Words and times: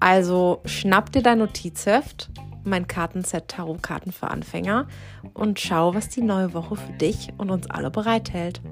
Also 0.00 0.60
schnapp 0.64 1.12
dir 1.12 1.22
dein 1.22 1.38
Notizheft, 1.40 2.30
mein 2.64 2.88
Kartenset 2.88 3.48
Tarotkarten 3.48 4.12
für 4.12 4.28
Anfänger 4.28 4.88
und 5.34 5.60
schau, 5.60 5.94
was 5.94 6.08
die 6.08 6.22
neue 6.22 6.54
Woche 6.54 6.76
für 6.76 6.92
dich 6.94 7.28
und 7.36 7.50
uns 7.50 7.68
alle 7.68 7.90
bereithält. 7.90 8.62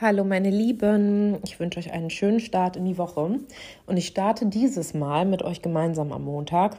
Hallo 0.00 0.22
meine 0.22 0.50
Lieben, 0.50 1.38
ich 1.44 1.58
wünsche 1.58 1.80
euch 1.80 1.90
einen 1.90 2.10
schönen 2.10 2.38
Start 2.38 2.76
in 2.76 2.84
die 2.84 2.96
Woche 2.96 3.40
und 3.86 3.96
ich 3.96 4.06
starte 4.06 4.46
dieses 4.46 4.94
Mal 4.94 5.24
mit 5.24 5.42
euch 5.42 5.60
gemeinsam 5.60 6.12
am 6.12 6.22
Montag 6.24 6.78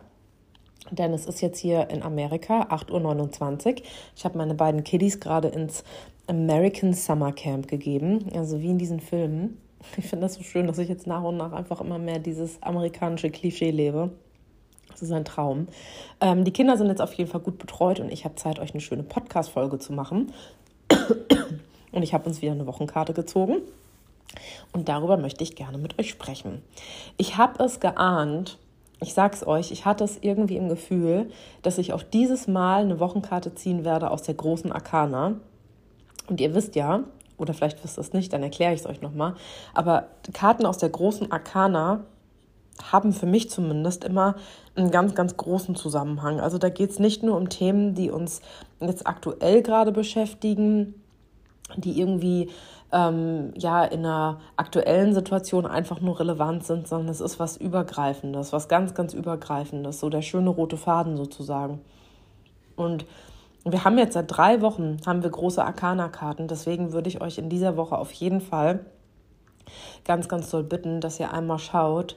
denn 0.92 1.14
es 1.14 1.26
ist 1.26 1.42
jetzt 1.42 1.60
hier 1.60 1.90
in 1.90 2.04
Amerika 2.04 2.64
8.29 2.64 3.68
Uhr. 3.68 3.76
Ich 4.16 4.26
habe 4.26 4.38
meine 4.38 4.54
beiden 4.54 4.84
Kiddies 4.84 5.20
gerade 5.20 5.48
ins 5.48 5.84
American 6.28 6.94
Summer 6.94 7.32
Camp 7.32 7.68
gegeben, 7.68 8.26
also 8.36 8.62
wie 8.62 8.70
in 8.70 8.78
diesen 8.78 9.00
Filmen. 9.00 9.58
Ich 9.98 10.08
finde 10.08 10.26
das 10.26 10.34
so 10.34 10.42
schön, 10.42 10.66
dass 10.66 10.80
ich 10.80 10.90
jetzt 10.90 11.06
nach 11.06 11.22
und 11.22 11.38
nach 11.38 11.52
einfach 11.52 11.80
immer 11.80 12.00
mehr 12.00 12.18
dieses 12.18 12.60
amerikanische 12.64 13.30
Klischee 13.30 13.70
lebe. 13.70 14.10
Das 14.90 15.04
ist 15.04 15.12
ein 15.12 15.26
Traum. 15.26 15.68
Ähm, 16.22 16.44
die 16.44 16.52
Kinder 16.52 16.76
sind 16.76 16.88
jetzt 16.88 17.02
auf 17.02 17.14
jeden 17.14 17.30
Fall 17.30 17.42
gut 17.42 17.60
betreut 17.60 18.00
und 18.00 18.12
ich 18.12 18.26
habe 18.26 18.34
Zeit, 18.34 18.58
euch 18.58 18.72
eine 18.72 18.82
schöne 18.82 19.04
Podcast-Folge 19.04 19.78
zu 19.78 19.94
machen. 19.94 20.32
Und 21.92 22.04
ich 22.04 22.14
habe 22.14 22.28
uns 22.28 22.42
wieder 22.42 22.52
eine 22.52 22.68
Wochenkarte 22.68 23.14
gezogen. 23.14 23.62
Und 24.74 24.90
darüber 24.90 25.16
möchte 25.18 25.44
ich 25.44 25.56
gerne 25.56 25.78
mit 25.78 25.98
euch 25.98 26.10
sprechen. 26.10 26.62
Ich 27.16 27.38
habe 27.38 27.64
es 27.64 27.80
geahnt, 27.80 28.58
ich 29.02 29.14
sag's 29.14 29.46
euch, 29.46 29.72
ich 29.72 29.86
hatte 29.86 30.04
es 30.04 30.18
irgendwie 30.22 30.58
im 30.58 30.68
Gefühl, 30.68 31.30
dass 31.62 31.78
ich 31.78 31.94
auch 31.94 32.04
dieses 32.04 32.48
Mal 32.48 32.82
eine 32.82 33.00
Wochenkarte 33.00 33.56
ziehen 33.56 33.86
werde 33.86 34.12
aus 34.12 34.24
der 34.24 34.36
großen 34.36 34.72
Arkana. 34.72 35.36
Und 36.28 36.42
ihr 36.42 36.54
wisst 36.54 36.76
ja, 36.76 37.04
oder 37.38 37.54
vielleicht 37.54 37.84
wisst 37.84 37.98
ihr 37.98 38.02
es 38.02 38.14
nicht, 38.14 38.34
dann 38.34 38.44
erkläre 38.44 38.74
ich 38.74 38.82
es 38.82 38.86
euch 38.86 39.02
nochmal. 39.02 39.36
Aber 39.74 40.08
Karten 40.34 40.66
aus 40.66 40.78
der 40.78 40.90
großen 40.90 41.32
Arkana 41.32 42.02
haben 42.92 43.14
für 43.14 43.26
mich 43.26 43.50
zumindest 43.50 44.04
immer 44.04 44.36
einen 44.76 44.92
ganz, 44.92 45.16
ganz 45.16 45.38
großen 45.38 45.76
Zusammenhang. 45.76 46.40
Also 46.40 46.58
da 46.58 46.70
geht 46.70 46.90
es 46.90 47.00
nicht 47.00 47.24
nur 47.24 47.38
um 47.38 47.50
Themen, 47.50 47.94
die 47.94 48.12
uns 48.12 48.42
jetzt 48.82 49.08
aktuell 49.08 49.62
gerade 49.62 49.92
beschäftigen, 49.92 50.96
die 51.78 52.00
irgendwie 52.00 52.50
ähm, 52.92 53.54
ja 53.58 53.84
in 53.84 54.00
einer 54.00 54.40
aktuellen 54.58 55.14
Situation 55.14 55.66
einfach 55.66 56.02
nur 56.02 56.20
relevant 56.20 56.66
sind, 56.66 56.88
sondern 56.88 57.10
es 57.10 57.22
ist 57.22 57.40
was 57.40 57.58
Übergreifendes, 57.58 58.54
was 58.54 58.68
ganz, 58.68 58.94
ganz 58.94 59.14
Übergreifendes, 59.14 60.00
so 60.00 60.10
der 60.10 60.22
schöne 60.22 60.50
rote 60.50 60.78
Faden 60.78 61.18
sozusagen. 61.18 61.82
Und 62.76 63.06
wir 63.66 63.84
haben 63.84 63.98
jetzt 63.98 64.14
seit 64.14 64.26
drei 64.30 64.62
Wochen 64.62 64.98
haben 65.06 65.24
wir 65.24 65.30
große 65.30 65.64
Arcana-Karten, 65.64 66.48
deswegen 66.48 66.94
würde 66.94 67.10
ich 67.10 67.22
euch 67.22 67.38
in 67.38 67.50
dieser 67.50 67.78
Woche 67.78 67.98
auf 67.98 68.12
jeden 68.12 68.42
Fall 68.42 68.86
ganz, 70.04 70.30
ganz 70.30 70.50
doll 70.52 70.64
bitten, 70.64 71.02
dass 71.02 71.20
ihr 71.20 71.34
einmal 71.34 71.60
schaut, 71.60 72.16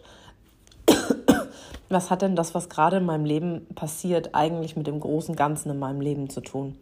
was 1.89 2.11
hat 2.11 2.23
denn 2.23 2.37
das, 2.37 2.55
was 2.55 2.69
gerade 2.69 2.99
in 2.99 3.07
meinem 3.07 3.25
Leben 3.25 3.67
passiert, 3.75 4.35
eigentlich 4.35 4.77
mit 4.77 4.87
dem 4.87 5.01
großen 5.01 5.37
Ganzen 5.37 5.71
in 5.71 5.79
meinem 5.79 6.01
Leben 6.01 6.29
zu 6.29 6.41
tun? 6.41 6.77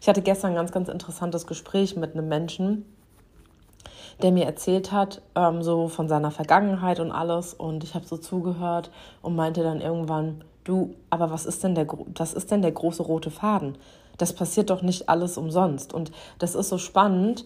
Ich 0.00 0.08
hatte 0.08 0.22
gestern 0.22 0.50
ein 0.50 0.56
ganz, 0.56 0.72
ganz 0.72 0.88
interessantes 0.88 1.46
Gespräch 1.46 1.96
mit 1.96 2.12
einem 2.14 2.28
Menschen, 2.28 2.84
der 4.22 4.30
mir 4.30 4.44
erzählt 4.44 4.92
hat, 4.92 5.22
ähm, 5.34 5.62
so 5.62 5.88
von 5.88 6.08
seiner 6.08 6.30
Vergangenheit 6.30 7.00
und 7.00 7.10
alles. 7.10 7.54
Und 7.54 7.82
ich 7.82 7.94
habe 7.94 8.06
so 8.06 8.16
zugehört 8.16 8.90
und 9.22 9.34
meinte 9.34 9.62
dann 9.62 9.80
irgendwann, 9.80 10.44
du, 10.64 10.94
aber 11.10 11.30
was 11.30 11.46
ist 11.46 11.62
denn 11.62 11.74
der, 11.74 11.86
was 12.16 12.34
ist 12.34 12.50
denn 12.50 12.62
der 12.62 12.72
große 12.72 13.02
rote 13.02 13.30
Faden? 13.30 13.76
Das 14.18 14.32
passiert 14.32 14.70
doch 14.70 14.82
nicht 14.82 15.08
alles 15.08 15.38
umsonst. 15.38 15.92
Und 15.92 16.12
das 16.38 16.54
ist 16.54 16.68
so 16.68 16.78
spannend, 16.78 17.44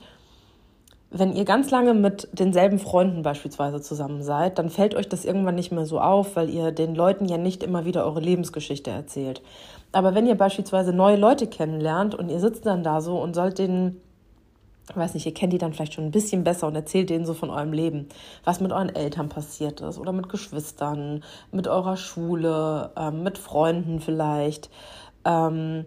wenn 1.10 1.34
ihr 1.34 1.44
ganz 1.44 1.70
lange 1.70 1.94
mit 1.94 2.28
denselben 2.32 2.78
Freunden 2.78 3.22
beispielsweise 3.22 3.80
zusammen 3.80 4.22
seid, 4.22 4.58
dann 4.58 4.68
fällt 4.68 4.94
euch 4.94 5.08
das 5.08 5.24
irgendwann 5.24 5.54
nicht 5.54 5.72
mehr 5.72 5.86
so 5.86 6.00
auf, 6.00 6.36
weil 6.36 6.50
ihr 6.50 6.70
den 6.70 6.94
Leuten 6.94 7.24
ja 7.24 7.38
nicht 7.38 7.62
immer 7.62 7.86
wieder 7.86 8.04
eure 8.04 8.20
Lebensgeschichte 8.20 8.90
erzählt. 8.90 9.42
Aber 9.90 10.14
wenn 10.14 10.26
ihr 10.26 10.34
beispielsweise 10.34 10.92
neue 10.92 11.16
Leute 11.16 11.46
kennenlernt 11.46 12.14
und 12.14 12.28
ihr 12.28 12.40
sitzt 12.40 12.66
dann 12.66 12.82
da 12.82 13.00
so 13.00 13.18
und 13.18 13.34
sollt 13.34 13.58
denen, 13.58 14.02
weiß 14.96 15.14
nicht, 15.14 15.26
ihr 15.26 15.34
kennt 15.34 15.52
die 15.52 15.58
dann 15.58 15.72
vielleicht 15.72 15.94
schon 15.94 16.04
ein 16.04 16.10
bisschen 16.10 16.44
besser 16.44 16.66
und 16.66 16.74
erzählt 16.74 17.10
denen 17.10 17.26
so 17.26 17.34
von 17.34 17.50
eurem 17.50 17.72
Leben, 17.72 18.08
was 18.44 18.60
mit 18.60 18.72
euren 18.72 18.94
Eltern 18.94 19.28
passiert 19.28 19.80
ist 19.80 19.98
oder 19.98 20.12
mit 20.12 20.28
Geschwistern, 20.28 21.22
mit 21.52 21.68
eurer 21.68 21.96
Schule, 21.96 22.90
ähm, 22.96 23.22
mit 23.22 23.38
Freunden 23.38 24.00
vielleicht, 24.00 24.70
ähm, 25.24 25.84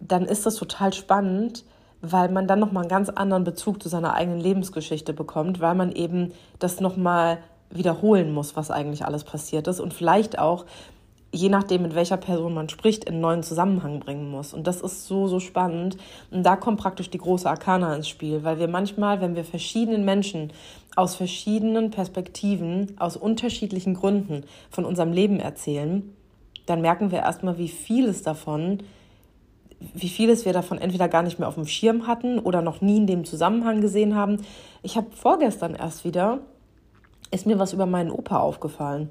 dann 0.00 0.24
ist 0.24 0.46
das 0.46 0.56
total 0.56 0.92
spannend, 0.92 1.64
weil 2.00 2.30
man 2.30 2.46
dann 2.46 2.58
nochmal 2.58 2.84
einen 2.84 2.90
ganz 2.90 3.10
anderen 3.10 3.44
Bezug 3.44 3.82
zu 3.82 3.88
seiner 3.88 4.14
eigenen 4.14 4.40
Lebensgeschichte 4.40 5.12
bekommt, 5.12 5.60
weil 5.60 5.74
man 5.74 5.92
eben 5.92 6.32
das 6.58 6.80
nochmal 6.80 7.38
wiederholen 7.70 8.32
muss, 8.32 8.56
was 8.56 8.70
eigentlich 8.70 9.04
alles 9.04 9.24
passiert 9.24 9.68
ist 9.68 9.80
und 9.80 9.94
vielleicht 9.94 10.38
auch 10.38 10.64
je 11.32 11.48
nachdem, 11.48 11.82
mit 11.82 11.94
welcher 11.94 12.16
Person 12.16 12.54
man 12.54 12.68
spricht, 12.68 13.04
in 13.04 13.20
neuen 13.20 13.42
Zusammenhang 13.42 14.00
bringen 14.00 14.30
muss. 14.30 14.52
Und 14.52 14.66
das 14.66 14.80
ist 14.80 15.06
so, 15.06 15.28
so 15.28 15.38
spannend. 15.38 15.96
Und 16.30 16.42
da 16.42 16.56
kommt 16.56 16.80
praktisch 16.80 17.10
die 17.10 17.18
große 17.18 17.48
Arkana 17.48 17.94
ins 17.94 18.08
Spiel, 18.08 18.42
weil 18.42 18.58
wir 18.58 18.68
manchmal, 18.68 19.20
wenn 19.20 19.36
wir 19.36 19.44
verschiedenen 19.44 20.04
Menschen 20.04 20.52
aus 20.96 21.14
verschiedenen 21.14 21.90
Perspektiven, 21.90 22.96
aus 22.98 23.16
unterschiedlichen 23.16 23.94
Gründen 23.94 24.44
von 24.70 24.84
unserem 24.84 25.12
Leben 25.12 25.38
erzählen, 25.38 26.14
dann 26.66 26.80
merken 26.80 27.12
wir 27.12 27.20
erstmal, 27.20 27.58
wie 27.58 27.68
vieles 27.68 28.22
davon, 28.22 28.82
wie 29.94 30.08
vieles 30.08 30.44
wir 30.44 30.52
davon 30.52 30.78
entweder 30.78 31.08
gar 31.08 31.22
nicht 31.22 31.38
mehr 31.38 31.48
auf 31.48 31.54
dem 31.54 31.66
Schirm 31.66 32.06
hatten 32.08 32.38
oder 32.40 32.60
noch 32.60 32.80
nie 32.80 32.96
in 32.96 33.06
dem 33.06 33.24
Zusammenhang 33.24 33.80
gesehen 33.80 34.16
haben. 34.16 34.38
Ich 34.82 34.96
habe 34.96 35.06
vorgestern 35.12 35.74
erst 35.74 36.04
wieder, 36.04 36.40
ist 37.30 37.46
mir 37.46 37.60
was 37.60 37.72
über 37.72 37.86
meinen 37.86 38.10
Opa 38.10 38.38
aufgefallen 38.40 39.10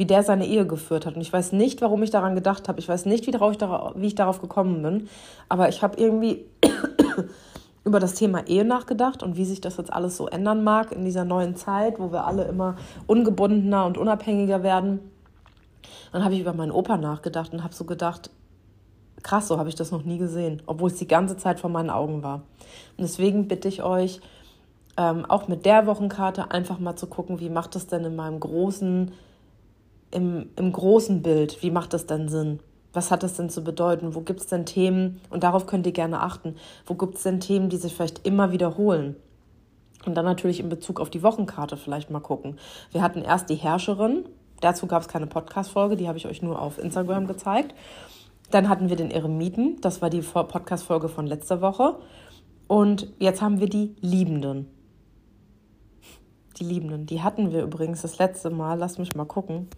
wie 0.00 0.06
der 0.06 0.22
seine 0.22 0.46
Ehe 0.46 0.66
geführt 0.66 1.04
hat. 1.04 1.16
Und 1.16 1.20
ich 1.20 1.30
weiß 1.30 1.52
nicht, 1.52 1.82
warum 1.82 2.02
ich 2.02 2.08
daran 2.08 2.34
gedacht 2.34 2.68
habe. 2.68 2.80
Ich 2.80 2.88
weiß 2.88 3.04
nicht, 3.04 3.26
wie, 3.26 3.32
ich 3.32 3.58
darauf, 3.58 3.92
wie 3.96 4.06
ich 4.06 4.14
darauf 4.14 4.40
gekommen 4.40 4.82
bin. 4.82 5.10
Aber 5.50 5.68
ich 5.68 5.82
habe 5.82 6.00
irgendwie 6.00 6.46
über 7.84 8.00
das 8.00 8.14
Thema 8.14 8.46
Ehe 8.46 8.64
nachgedacht 8.64 9.22
und 9.22 9.36
wie 9.36 9.44
sich 9.44 9.60
das 9.60 9.76
jetzt 9.76 9.92
alles 9.92 10.16
so 10.16 10.26
ändern 10.26 10.64
mag 10.64 10.92
in 10.92 11.04
dieser 11.04 11.26
neuen 11.26 11.54
Zeit, 11.54 11.98
wo 11.98 12.12
wir 12.12 12.24
alle 12.24 12.44
immer 12.44 12.76
ungebundener 13.08 13.84
und 13.84 13.98
unabhängiger 13.98 14.62
werden. 14.62 15.00
Dann 16.12 16.24
habe 16.24 16.32
ich 16.32 16.40
über 16.40 16.54
meinen 16.54 16.72
Opa 16.72 16.96
nachgedacht 16.96 17.52
und 17.52 17.62
habe 17.62 17.74
so 17.74 17.84
gedacht, 17.84 18.30
krass, 19.22 19.48
so 19.48 19.58
habe 19.58 19.68
ich 19.68 19.74
das 19.74 19.90
noch 19.90 20.04
nie 20.04 20.16
gesehen, 20.16 20.62
obwohl 20.64 20.88
es 20.88 20.96
die 20.96 21.08
ganze 21.08 21.36
Zeit 21.36 21.60
vor 21.60 21.68
meinen 21.68 21.90
Augen 21.90 22.22
war. 22.22 22.36
Und 22.96 23.02
deswegen 23.02 23.48
bitte 23.48 23.68
ich 23.68 23.82
euch, 23.82 24.22
ähm, 24.96 25.26
auch 25.26 25.46
mit 25.46 25.66
der 25.66 25.86
Wochenkarte 25.86 26.50
einfach 26.50 26.78
mal 26.78 26.96
zu 26.96 27.06
gucken, 27.06 27.38
wie 27.38 27.50
macht 27.50 27.74
das 27.74 27.86
denn 27.86 28.06
in 28.06 28.16
meinem 28.16 28.40
großen 28.40 29.10
im, 30.10 30.50
im 30.56 30.72
großen 30.72 31.22
Bild, 31.22 31.62
wie 31.62 31.70
macht 31.70 31.92
das 31.92 32.06
denn 32.06 32.28
Sinn? 32.28 32.60
Was 32.92 33.10
hat 33.10 33.22
das 33.22 33.36
denn 33.36 33.50
zu 33.50 33.62
bedeuten? 33.62 34.14
Wo 34.14 34.20
gibt 34.20 34.40
es 34.40 34.46
denn 34.48 34.66
Themen, 34.66 35.20
und 35.30 35.44
darauf 35.44 35.66
könnt 35.66 35.86
ihr 35.86 35.92
gerne 35.92 36.20
achten, 36.20 36.56
wo 36.86 36.94
gibt 36.94 37.16
es 37.16 37.22
denn 37.22 37.40
Themen, 37.40 37.68
die 37.68 37.76
sich 37.76 37.94
vielleicht 37.94 38.26
immer 38.26 38.50
wiederholen? 38.50 39.16
Und 40.06 40.14
dann 40.14 40.24
natürlich 40.24 40.60
in 40.60 40.68
Bezug 40.68 40.98
auf 40.98 41.10
die 41.10 41.22
Wochenkarte 41.22 41.76
vielleicht 41.76 42.10
mal 42.10 42.20
gucken. 42.20 42.58
Wir 42.90 43.02
hatten 43.02 43.22
erst 43.22 43.50
die 43.50 43.56
Herrscherin, 43.56 44.24
dazu 44.60 44.86
gab 44.86 45.02
es 45.02 45.08
keine 45.08 45.26
Podcast-Folge, 45.26 45.96
die 45.96 46.08
habe 46.08 46.18
ich 46.18 46.26
euch 46.26 46.42
nur 46.42 46.60
auf 46.60 46.78
Instagram 46.78 47.26
gezeigt. 47.26 47.74
Dann 48.50 48.68
hatten 48.68 48.88
wir 48.88 48.96
den 48.96 49.10
Eremiten, 49.10 49.80
das 49.80 50.02
war 50.02 50.10
die 50.10 50.22
Podcast-Folge 50.22 51.08
von 51.08 51.26
letzter 51.26 51.60
Woche. 51.60 51.96
Und 52.66 53.12
jetzt 53.18 53.42
haben 53.42 53.60
wir 53.60 53.68
die 53.68 53.94
Liebenden. 54.00 54.68
Die 56.56 56.64
Liebenden, 56.64 57.06
die 57.06 57.22
hatten 57.22 57.52
wir 57.52 57.62
übrigens 57.62 58.02
das 58.02 58.18
letzte 58.18 58.50
Mal, 58.50 58.78
lass 58.78 58.98
mich 58.98 59.14
mal 59.14 59.24
gucken. 59.24 59.68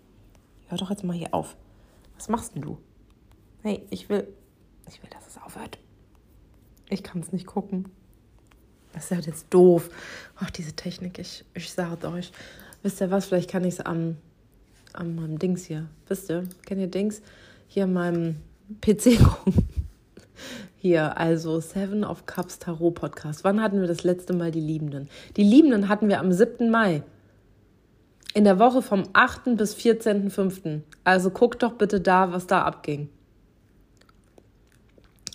Hör 0.73 0.79
doch 0.79 0.89
jetzt 0.89 1.05
mal 1.05 1.13
hier 1.13 1.35
auf. 1.35 1.55
Was 2.15 2.31
machst 2.31 2.55
denn 2.55 2.63
du? 2.63 2.79
Hey, 3.63 3.83
ich 3.91 4.09
will, 4.09 4.27
ich 4.89 5.03
will, 5.03 5.11
dass 5.11 5.29
es 5.29 5.37
aufhört. 5.37 5.79
Ich 6.89 7.03
kann 7.03 7.21
es 7.21 7.31
nicht 7.31 7.45
gucken. 7.45 7.91
Das 8.95 9.05
ist 9.05 9.11
ja 9.11 9.19
jetzt 9.19 9.49
doof. 9.51 9.91
Ach, 10.37 10.49
diese 10.49 10.73
Technik, 10.73 11.19
ich, 11.19 11.45
ich 11.53 11.71
sage 11.71 12.09
euch. 12.09 12.33
Wisst 12.83 13.03
ihr 13.03 13.11
was? 13.11 13.27
Vielleicht 13.27 13.51
kann 13.51 13.67
ich 13.67 13.75
es 13.75 13.81
am, 13.81 14.17
an 14.95 15.15
meinem 15.15 15.39
Dings 15.39 15.67
hier. 15.67 15.91
Wisst 16.09 16.31
ihr? 16.31 16.45
Kennt 16.65 16.81
ihr 16.81 16.87
Dings? 16.87 17.21
Hier 17.69 17.85
an 17.85 17.93
meinem 17.93 18.37
PC 18.81 19.23
gucken. 19.23 19.69
Hier, 20.79 21.19
also 21.19 21.61
Seven 21.61 22.03
of 22.03 22.25
Cups 22.25 22.59
Tarot 22.59 22.95
Podcast. 22.95 23.45
Wann 23.45 23.61
hatten 23.61 23.79
wir 23.83 23.89
das 23.89 24.05
letzte 24.05 24.33
Mal 24.33 24.51
die 24.51 24.61
Liebenden? 24.61 25.11
Die 25.37 25.45
Liebenden 25.45 25.91
hatten 25.91 26.09
wir 26.09 26.19
am 26.19 26.33
7. 26.33 26.71
Mai. 26.71 27.03
In 28.35 28.45
der 28.45 28.59
Woche 28.59 28.81
vom 28.81 29.05
8. 29.13 29.57
bis 29.57 29.77
14.05. 29.77 30.81
Also 31.05 31.31
guckt 31.31 31.63
doch 31.63 31.73
bitte 31.73 32.01
da, 32.01 32.33
was 32.33 32.47
da 32.47 32.63
abging. 32.63 33.11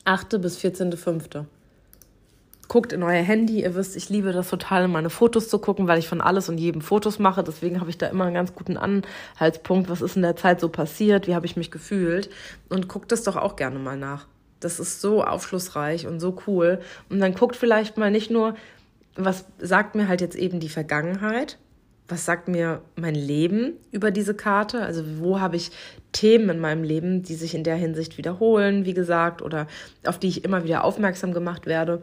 8. 0.03 0.41
bis 0.41 0.57
14.05. 0.57 1.45
Guckt 2.67 2.93
in 2.93 3.03
euer 3.03 3.21
Handy. 3.21 3.61
Ihr 3.61 3.75
wisst, 3.75 3.95
ich 3.95 4.09
liebe 4.09 4.33
das 4.33 4.49
total, 4.49 4.85
in 4.85 4.91
meine 4.91 5.11
Fotos 5.11 5.47
zu 5.47 5.59
gucken, 5.59 5.87
weil 5.87 5.99
ich 5.99 6.07
von 6.07 6.21
alles 6.21 6.49
und 6.49 6.57
jedem 6.57 6.81
Fotos 6.81 7.19
mache. 7.19 7.43
Deswegen 7.43 7.79
habe 7.79 7.91
ich 7.91 7.99
da 7.99 8.07
immer 8.07 8.25
einen 8.25 8.33
ganz 8.33 8.55
guten 8.55 8.77
Anhaltspunkt. 8.77 9.89
Was 9.91 10.01
ist 10.01 10.15
in 10.15 10.23
der 10.23 10.35
Zeit 10.35 10.59
so 10.59 10.69
passiert? 10.69 11.27
Wie 11.27 11.35
habe 11.35 11.45
ich 11.45 11.55
mich 11.55 11.69
gefühlt? 11.69 12.31
Und 12.67 12.87
guckt 12.87 13.11
das 13.11 13.21
doch 13.21 13.35
auch 13.35 13.57
gerne 13.57 13.77
mal 13.77 13.97
nach. 13.97 14.25
Das 14.59 14.79
ist 14.79 15.01
so 15.01 15.23
aufschlussreich 15.23 16.07
und 16.07 16.19
so 16.19 16.35
cool. 16.47 16.81
Und 17.09 17.19
dann 17.19 17.35
guckt 17.35 17.55
vielleicht 17.55 17.97
mal 17.97 18.09
nicht 18.09 18.31
nur, 18.31 18.55
was 19.15 19.45
sagt 19.59 19.93
mir 19.93 20.07
halt 20.07 20.21
jetzt 20.21 20.35
eben 20.35 20.59
die 20.59 20.69
Vergangenheit, 20.69 21.59
was 22.07 22.25
sagt 22.25 22.47
mir 22.47 22.81
mein 22.95 23.15
Leben 23.15 23.73
über 23.91 24.11
diese 24.11 24.33
Karte? 24.33 24.81
Also 24.81 25.03
wo 25.19 25.39
habe 25.39 25.57
ich 25.57 25.71
Themen 26.11 26.49
in 26.49 26.59
meinem 26.59 26.83
Leben, 26.83 27.23
die 27.23 27.35
sich 27.35 27.53
in 27.53 27.63
der 27.63 27.75
Hinsicht 27.75 28.17
wiederholen, 28.17 28.85
wie 28.85 28.93
gesagt, 28.93 29.41
oder 29.41 29.67
auf 30.05 30.17
die 30.17 30.29
ich 30.29 30.45
immer 30.45 30.63
wieder 30.63 30.83
aufmerksam 30.83 31.33
gemacht 31.33 31.65
werde? 31.65 32.01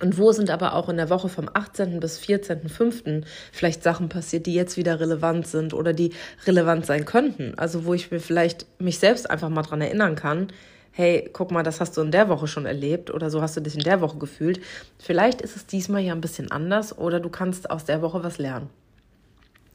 Und 0.00 0.16
wo 0.16 0.32
sind 0.32 0.48
aber 0.50 0.74
auch 0.74 0.88
in 0.88 0.96
der 0.96 1.10
Woche 1.10 1.28
vom 1.28 1.48
18. 1.52 2.00
bis 2.00 2.18
14.05. 2.20 3.22
vielleicht 3.52 3.82
Sachen 3.82 4.08
passiert, 4.08 4.46
die 4.46 4.54
jetzt 4.54 4.78
wieder 4.78 4.98
relevant 4.98 5.46
sind 5.46 5.74
oder 5.74 5.92
die 5.92 6.12
relevant 6.46 6.86
sein 6.86 7.04
könnten? 7.04 7.54
Also 7.58 7.84
wo 7.84 7.92
ich 7.92 8.10
mir 8.10 8.20
vielleicht 8.20 8.66
mich 8.80 8.98
selbst 8.98 9.30
einfach 9.30 9.50
mal 9.50 9.62
dran 9.62 9.82
erinnern 9.82 10.14
kann, 10.14 10.48
hey, 10.92 11.28
guck 11.32 11.50
mal, 11.50 11.62
das 11.62 11.80
hast 11.80 11.96
du 11.96 12.00
in 12.00 12.10
der 12.10 12.28
Woche 12.28 12.46
schon 12.46 12.66
erlebt 12.66 13.10
oder 13.10 13.30
so 13.30 13.42
hast 13.42 13.56
du 13.56 13.60
dich 13.60 13.74
in 13.74 13.84
der 13.84 14.00
Woche 14.00 14.18
gefühlt. 14.18 14.60
Vielleicht 14.98 15.42
ist 15.42 15.56
es 15.56 15.66
diesmal 15.66 16.02
ja 16.02 16.12
ein 16.14 16.20
bisschen 16.20 16.50
anders 16.50 16.96
oder 16.96 17.20
du 17.20 17.28
kannst 17.28 17.70
aus 17.70 17.84
der 17.84 18.02
Woche 18.02 18.24
was 18.24 18.38
lernen. 18.38 18.70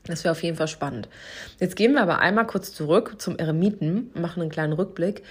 Das 0.08 0.24
wäre 0.24 0.32
auf 0.32 0.44
jeden 0.44 0.58
Fall 0.58 0.68
spannend. 0.68 1.10
Jetzt 1.60 1.76
gehen 1.76 1.94
wir 1.94 2.02
aber 2.02 2.20
einmal 2.20 2.46
kurz 2.46 2.74
zurück 2.74 3.16
zum 3.18 3.38
Eremiten, 3.38 4.12
machen 4.14 4.42
einen 4.42 4.52
kleinen 4.52 4.74
Rückblick, 4.74 5.24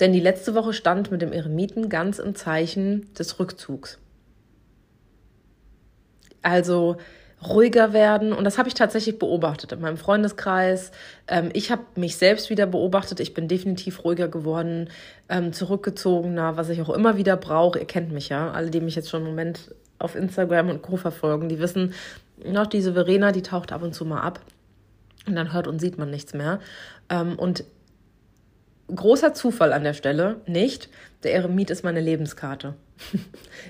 denn 0.00 0.12
die 0.12 0.20
letzte 0.20 0.54
Woche 0.54 0.72
stand 0.72 1.10
mit 1.10 1.22
dem 1.22 1.32
Eremiten 1.32 1.88
ganz 1.88 2.18
im 2.18 2.34
Zeichen 2.34 3.12
des 3.14 3.38
Rückzugs. 3.38 3.98
Also 6.40 6.96
ruhiger 7.48 7.92
werden 7.92 8.32
und 8.32 8.44
das 8.44 8.58
habe 8.58 8.68
ich 8.68 8.74
tatsächlich 8.74 9.18
beobachtet 9.18 9.72
in 9.72 9.80
meinem 9.80 9.96
Freundeskreis. 9.96 10.92
Ähm, 11.26 11.50
ich 11.52 11.70
habe 11.70 11.82
mich 11.96 12.16
selbst 12.16 12.50
wieder 12.50 12.66
beobachtet. 12.66 13.20
Ich 13.20 13.34
bin 13.34 13.48
definitiv 13.48 14.04
ruhiger 14.04 14.28
geworden, 14.28 14.90
ähm, 15.28 15.52
zurückgezogener, 15.52 16.56
was 16.56 16.68
ich 16.68 16.80
auch 16.82 16.90
immer 16.90 17.16
wieder 17.16 17.36
brauche. 17.36 17.78
Ihr 17.78 17.86
kennt 17.86 18.12
mich 18.12 18.28
ja, 18.28 18.50
alle, 18.50 18.70
die 18.70 18.80
mich 18.80 18.94
jetzt 18.94 19.10
schon 19.10 19.22
im 19.22 19.28
Moment 19.28 19.74
auf 19.98 20.14
Instagram 20.14 20.68
und 20.68 20.82
Co. 20.82 20.96
verfolgen, 20.96 21.48
die 21.48 21.58
wissen, 21.58 21.94
noch 22.44 22.66
diese 22.66 22.92
Verena, 22.94 23.32
die 23.32 23.42
taucht 23.42 23.72
ab 23.72 23.82
und 23.82 23.94
zu 23.94 24.04
mal 24.04 24.20
ab 24.20 24.40
und 25.26 25.36
dann 25.36 25.52
hört 25.52 25.66
und 25.66 25.80
sieht 25.80 25.98
man 25.98 26.10
nichts 26.10 26.34
mehr. 26.34 26.60
Ähm, 27.08 27.38
und 27.38 27.64
großer 28.94 29.34
Zufall 29.34 29.72
an 29.72 29.84
der 29.84 29.94
Stelle, 29.94 30.40
nicht. 30.46 30.88
Der 31.22 31.34
Eremit 31.34 31.70
ist 31.70 31.84
meine 31.84 32.00
Lebenskarte. 32.00 32.74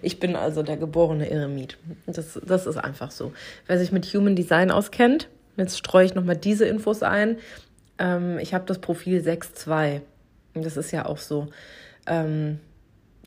Ich 0.00 0.18
bin 0.18 0.36
also 0.36 0.62
der 0.62 0.76
geborene 0.76 1.30
Eremit. 1.30 1.76
Das, 2.06 2.40
das 2.44 2.66
ist 2.66 2.76
einfach 2.76 3.10
so. 3.10 3.32
Wer 3.66 3.78
sich 3.78 3.92
mit 3.92 4.06
Human 4.06 4.34
Design 4.34 4.70
auskennt, 4.70 5.28
jetzt 5.56 5.78
streue 5.78 6.06
ich 6.06 6.14
nochmal 6.14 6.36
diese 6.36 6.64
Infos 6.64 7.02
ein. 7.02 7.36
Ähm, 7.98 8.38
ich 8.38 8.54
habe 8.54 8.64
das 8.66 8.78
Profil 8.78 9.20
6.2. 9.20 10.00
Das 10.54 10.76
ist 10.76 10.90
ja 10.90 11.06
auch 11.06 11.18
so. 11.18 11.48
Ähm, 12.06 12.58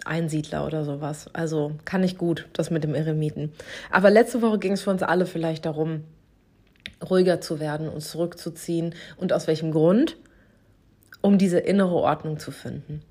Einsiedler 0.04 0.66
oder 0.66 0.84
sowas. 0.84 1.30
Also 1.34 1.74
kann 1.86 2.04
ich 2.04 2.18
gut, 2.18 2.48
das 2.54 2.72
mit 2.72 2.84
dem 2.84 2.96
Eremiten. 2.96 3.54
Aber 3.92 4.10
letzte 4.10 4.42
Woche 4.42 4.60
ging 4.60 4.74
es 4.74 4.82
für 4.82 4.92
uns 4.92 5.04
alle 5.04 5.26
vielleicht 5.26 5.66
darum, 5.66 6.04
ruhiger 7.10 7.42
zu 7.42 7.60
werden, 7.60 7.88
uns 7.88 8.12
zurückzuziehen. 8.12 8.94
Und 9.18 9.34
aus 9.34 9.48
welchem 9.48 9.72
Grund? 9.72 10.18
Um 11.26 11.40
diese 11.40 11.58
innere 11.58 11.96
Ordnung 11.96 12.38
zu 12.38 12.52
finden. 12.52 13.02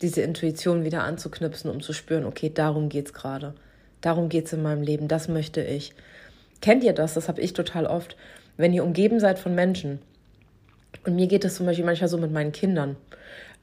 Diese 0.00 0.22
Intuition 0.22 0.82
wieder 0.82 1.04
anzuknipsen, 1.04 1.70
um 1.70 1.80
zu 1.80 1.92
spüren, 1.92 2.24
okay, 2.24 2.50
darum 2.52 2.88
geht 2.88 3.06
es 3.06 3.12
gerade. 3.12 3.54
Darum 4.00 4.28
geht 4.28 4.46
es 4.46 4.52
in 4.54 4.60
meinem 4.60 4.82
Leben, 4.82 5.06
das 5.06 5.28
möchte 5.28 5.62
ich. 5.62 5.94
Kennt 6.60 6.82
ihr 6.82 6.92
das? 6.92 7.14
Das 7.14 7.28
habe 7.28 7.40
ich 7.40 7.52
total 7.52 7.86
oft. 7.86 8.16
Wenn 8.56 8.72
ihr 8.72 8.82
umgeben 8.82 9.20
seid 9.20 9.38
von 9.38 9.54
Menschen, 9.54 10.00
und 11.06 11.14
mir 11.14 11.28
geht 11.28 11.44
es 11.44 11.54
zum 11.54 11.64
Beispiel 11.66 11.84
manchmal 11.84 12.08
so 12.08 12.18
mit 12.18 12.32
meinen 12.32 12.50
Kindern, 12.50 12.96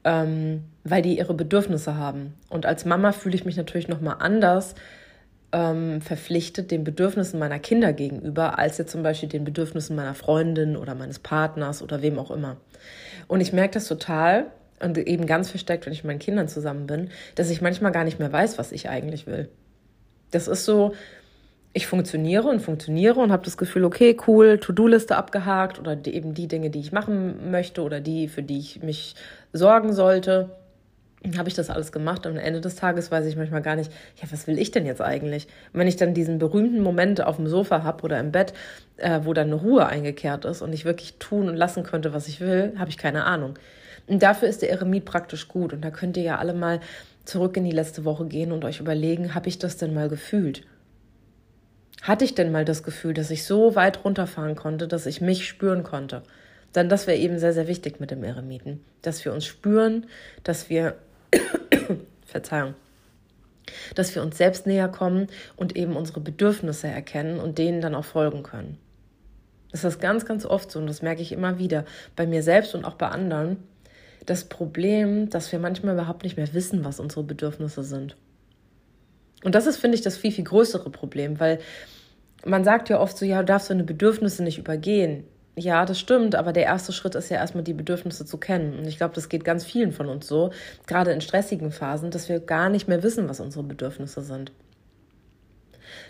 ähm, 0.06 0.64
weil 0.86 1.02
die 1.02 1.18
ihre 1.18 1.34
Bedürfnisse 1.34 1.98
haben. 1.98 2.36
Und 2.48 2.66
als 2.66 2.86
Mama 2.86 3.12
fühle 3.12 3.36
ich 3.36 3.44
mich 3.44 3.58
natürlich 3.58 3.90
nochmal 3.90 4.16
anders 4.20 4.74
ähm, 5.52 6.02
verpflichtet 6.02 6.72
den 6.72 6.84
Bedürfnissen 6.84 7.40
meiner 7.40 7.60
Kinder 7.60 7.94
gegenüber, 7.94 8.60
als 8.60 8.78
jetzt 8.78 8.92
zum 8.92 9.04
Beispiel 9.04 9.30
den 9.30 9.44
Bedürfnissen 9.44 9.96
meiner 9.96 10.14
Freundin 10.14 10.78
oder 10.78 10.96
meines 10.96 11.20
Partners 11.20 11.82
oder 11.82 12.02
wem 12.02 12.20
auch 12.20 12.32
immer. 12.32 12.58
Und 13.28 13.42
ich 13.42 13.54
merke 13.54 13.74
das 13.76 13.88
total 13.88 14.48
und 14.80 14.98
eben 14.98 15.26
ganz 15.26 15.50
versteckt, 15.50 15.86
wenn 15.86 15.94
ich 15.94 16.04
mit 16.04 16.10
meinen 16.10 16.20
Kindern 16.20 16.48
zusammen 16.48 16.88
bin, 16.88 17.10
dass 17.36 17.50
ich 17.50 17.62
manchmal 17.62 17.92
gar 17.92 18.04
nicht 18.04 18.20
mehr 18.20 18.32
weiß, 18.32 18.58
was 18.58 18.72
ich 18.72 18.90
eigentlich 18.90 19.28
will. 19.28 19.50
Das 20.32 20.48
ist 20.48 20.66
so, 20.66 20.94
ich 21.74 21.88
funktioniere 21.88 22.48
und 22.48 22.62
funktioniere 22.62 23.20
und 23.20 23.32
habe 23.32 23.44
das 23.44 23.58
Gefühl, 23.58 23.86
okay, 23.86 24.18
cool, 24.28 24.60
To-Do-Liste 24.60 25.16
abgehakt 25.16 25.80
oder 25.80 25.98
eben 26.06 26.34
die 26.34 26.48
Dinge, 26.48 26.70
die 26.70 26.80
ich 26.80 26.92
machen 26.92 27.52
möchte 27.52 27.82
oder 27.84 28.00
die, 28.02 28.28
für 28.28 28.44
die 28.44 28.60
ich 28.60 28.82
mich 28.82 29.16
sorgen 29.54 29.94
sollte, 29.94 30.50
habe 31.38 31.50
ich 31.50 31.56
das 31.56 31.70
alles 31.70 31.92
gemacht 31.92 32.26
und 32.26 32.34
am 32.34 32.38
Ende 32.38 32.62
des 32.62 32.76
Tages 32.76 33.12
weiß 33.12 33.26
ich 33.26 33.36
manchmal 33.36 33.62
gar 33.62 33.76
nicht, 33.76 33.92
ja, 34.22 34.32
was 34.32 34.48
will 34.48 34.58
ich 34.58 34.72
denn 34.72 34.86
jetzt 34.86 35.02
eigentlich? 35.02 35.48
Und 35.74 35.82
wenn 35.82 35.88
ich 35.88 35.98
dann 35.98 36.14
diesen 36.14 36.40
berühmten 36.40 36.82
Moment 36.82 37.22
auf 37.22 37.36
dem 37.36 37.48
Sofa 37.48 37.84
habe 37.84 38.04
oder 38.04 38.20
im 38.20 38.32
Bett, 38.32 38.54
äh, 38.98 39.20
wo 39.24 39.34
dann 39.34 39.48
eine 39.48 39.56
Ruhe 39.56 39.86
eingekehrt 39.86 40.46
ist 40.46 40.62
und 40.62 40.72
ich 40.72 40.86
wirklich 40.86 41.16
tun 41.20 41.50
und 41.50 41.58
lassen 41.58 41.84
könnte, 41.84 42.14
was 42.14 42.28
ich 42.28 42.40
will, 42.40 42.74
habe 42.78 42.90
ich 42.90 42.98
keine 42.98 43.26
Ahnung. 43.26 43.60
Und 44.08 44.24
dafür 44.24 44.48
ist 44.48 44.62
der 44.62 44.72
Eremit 44.72 45.06
praktisch 45.06 45.48
gut 45.50 45.74
und 45.74 45.82
da 45.82 45.92
könnt 45.92 46.16
ihr 46.16 46.24
ja 46.24 46.38
alle 46.38 46.54
mal 46.54 46.80
zurück 47.26 47.58
in 47.58 47.66
die 47.66 47.72
letzte 47.72 48.06
Woche 48.06 48.26
gehen 48.26 48.52
und 48.52 48.64
euch 48.66 48.80
überlegen, 48.80 49.36
habe 49.36 49.50
ich 49.50 49.60
das 49.60 49.78
denn 49.78 49.94
mal 49.94 50.10
gefühlt? 50.10 50.64
Hatte 52.02 52.26
ich 52.26 52.34
denn 52.34 52.52
mal 52.52 52.66
das 52.66 52.84
Gefühl, 52.84 53.14
dass 53.14 53.30
ich 53.30 53.44
so 53.44 53.76
weit 53.76 54.06
runterfahren 54.06 54.56
konnte, 54.56 54.88
dass 54.88 55.06
ich 55.06 55.22
mich 55.22 55.48
spüren 55.48 55.84
konnte? 55.84 56.24
Dann 56.74 56.88
das 56.88 57.08
wäre 57.08 57.18
eben 57.18 57.40
sehr, 57.40 57.54
sehr 57.54 57.68
wichtig 57.68 58.00
mit 58.00 58.12
dem 58.12 58.24
Eremiten, 58.24 58.84
dass 59.02 59.24
wir 59.26 59.34
uns 59.34 59.46
spüren, 59.46 60.06
dass 60.44 60.70
wir, 60.70 60.96
Verzeihung, 62.26 62.76
dass 63.96 64.14
wir 64.16 64.22
uns 64.22 64.38
selbst 64.38 64.68
näher 64.68 64.88
kommen 64.88 65.28
und 65.56 65.76
eben 65.76 65.96
unsere 65.96 66.20
Bedürfnisse 66.20 66.88
erkennen 66.88 67.40
und 67.40 67.58
denen 67.58 67.82
dann 67.82 67.96
auch 67.96 68.06
folgen 68.06 68.44
können. 68.44 68.78
Das 69.72 69.84
ist 69.84 70.00
ganz, 70.00 70.26
ganz 70.26 70.46
oft 70.46 70.72
so 70.72 70.80
und 70.80 70.88
das 70.88 71.02
merke 71.02 71.22
ich 71.22 71.32
immer 71.32 71.60
wieder 71.60 71.86
bei 72.16 72.26
mir 72.26 72.42
selbst 72.42 72.74
und 72.74 72.86
auch 72.86 72.96
bei 72.96 73.08
anderen. 73.08 73.58
Das 74.26 74.46
Problem, 74.46 75.30
dass 75.30 75.52
wir 75.52 75.60
manchmal 75.60 75.94
überhaupt 75.94 76.24
nicht 76.24 76.38
mehr 76.38 76.54
wissen, 76.54 76.84
was 76.84 77.00
unsere 77.00 77.24
Bedürfnisse 77.24 77.84
sind. 77.84 78.16
Und 79.44 79.56
das 79.56 79.68
ist, 79.68 79.78
finde 79.78 79.96
ich, 79.96 80.02
das 80.02 80.18
viel, 80.18 80.32
viel 80.32 80.44
größere 80.44 80.90
Problem, 80.90 81.40
weil 81.40 81.60
man 82.46 82.64
sagt 82.64 82.90
ja 82.90 83.00
oft 83.00 83.18
so, 83.18 83.26
ja, 83.26 83.40
du 83.40 83.46
darfst 83.46 83.70
deine 83.70 83.84
Bedürfnisse 83.84 84.44
nicht 84.44 84.58
übergehen. 84.58 85.24
Ja, 85.62 85.86
das 85.86 86.00
stimmt, 86.00 86.36
aber 86.36 86.54
der 86.54 86.64
erste 86.64 86.94
Schritt 86.94 87.16
ist 87.16 87.28
ja 87.30 87.36
erstmal 87.38 87.66
die 87.66 87.74
Bedürfnisse 87.74 88.26
zu 88.26 88.38
kennen. 88.38 88.80
Und 88.80 88.88
ich 88.88 88.96
glaube, 88.98 89.14
das 89.14 89.28
geht 89.28 89.44
ganz 89.44 89.66
vielen 89.66 89.92
von 89.92 90.08
uns 90.08 90.26
so, 90.26 90.52
gerade 90.88 91.12
in 91.12 91.20
stressigen 91.20 91.72
Phasen, 91.72 92.12
dass 92.12 92.30
wir 92.30 92.40
gar 92.40 92.70
nicht 92.70 92.88
mehr 92.88 93.04
wissen, 93.04 93.28
was 93.28 93.42
unsere 93.42 93.64
Bedürfnisse 93.66 94.22
sind. 94.22 94.54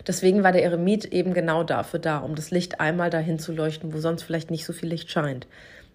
Deswegen 0.06 0.42
war 0.42 0.52
der 0.52 0.64
Eremit 0.64 1.06
eben 1.06 1.34
genau 1.34 1.64
dafür 1.64 2.00
da, 2.00 2.18
um 2.18 2.34
das 2.34 2.50
Licht 2.50 2.80
einmal 2.80 3.10
dahin 3.10 3.38
zu 3.38 3.52
leuchten, 3.52 3.92
wo 3.92 3.98
sonst 3.98 4.22
vielleicht 4.22 4.50
nicht 4.50 4.64
so 4.64 4.72
viel 4.72 4.88
Licht 4.88 5.10
scheint 5.10 5.46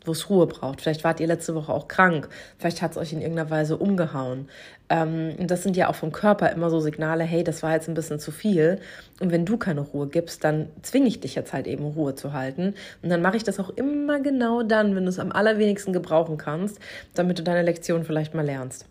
wo 0.06 0.12
es 0.12 0.30
Ruhe 0.30 0.48
braucht. 0.48 0.82
Vielleicht 0.82 1.04
wart 1.04 1.20
ihr 1.20 1.28
letzte 1.28 1.56
Woche 1.56 1.74
auch 1.74 1.88
krank. 1.88 2.30
Vielleicht 2.58 2.82
hat 2.82 2.92
es 2.92 2.98
euch 2.98 3.14
in 3.14 3.22
irgendeiner 3.22 3.50
Weise 3.50 3.78
umgehauen. 3.78 4.50
Ähm, 4.90 5.36
das 5.48 5.64
sind 5.64 5.76
ja 5.76 5.90
auch 5.90 5.96
vom 5.96 6.12
Körper 6.12 6.52
immer 6.52 6.70
so 6.70 6.80
Signale, 6.80 7.24
hey, 7.24 7.44
das 7.44 7.64
war 7.64 7.74
jetzt 7.74 7.88
ein 7.88 7.96
bisschen 7.96 8.20
zu 8.20 8.32
viel. 8.32 8.80
Und 9.20 9.32
wenn 9.32 9.46
du 9.46 9.58
keine 9.58 9.82
Ruhe 9.82 10.08
gibst, 10.08 10.44
dann 10.44 10.70
zwinge 10.82 11.08
ich 11.08 11.20
dich 11.20 11.36
jetzt 11.36 11.54
halt 11.54 11.68
eben 11.68 11.86
Ruhe 11.86 12.16
zu 12.16 12.34
halten. 12.34 12.76
Und 13.02 13.10
dann 13.10 13.22
mache 13.22 13.38
ich 13.38 13.44
das 13.44 13.60
auch 13.60 13.72
immer 13.72 14.20
genau 14.20 14.64
dann, 14.64 14.96
wenn 14.96 15.04
du 15.04 15.10
es 15.10 15.20
am 15.20 15.32
allerwenigsten 15.32 15.94
gebrauchen 15.94 16.38
kannst, 16.38 16.80
damit 17.14 17.40
du 17.40 17.44
deine 17.44 17.64
Lektion 17.64 18.04
vielleicht 18.04 18.34
mal 18.34 18.46
lernst. 18.46 18.86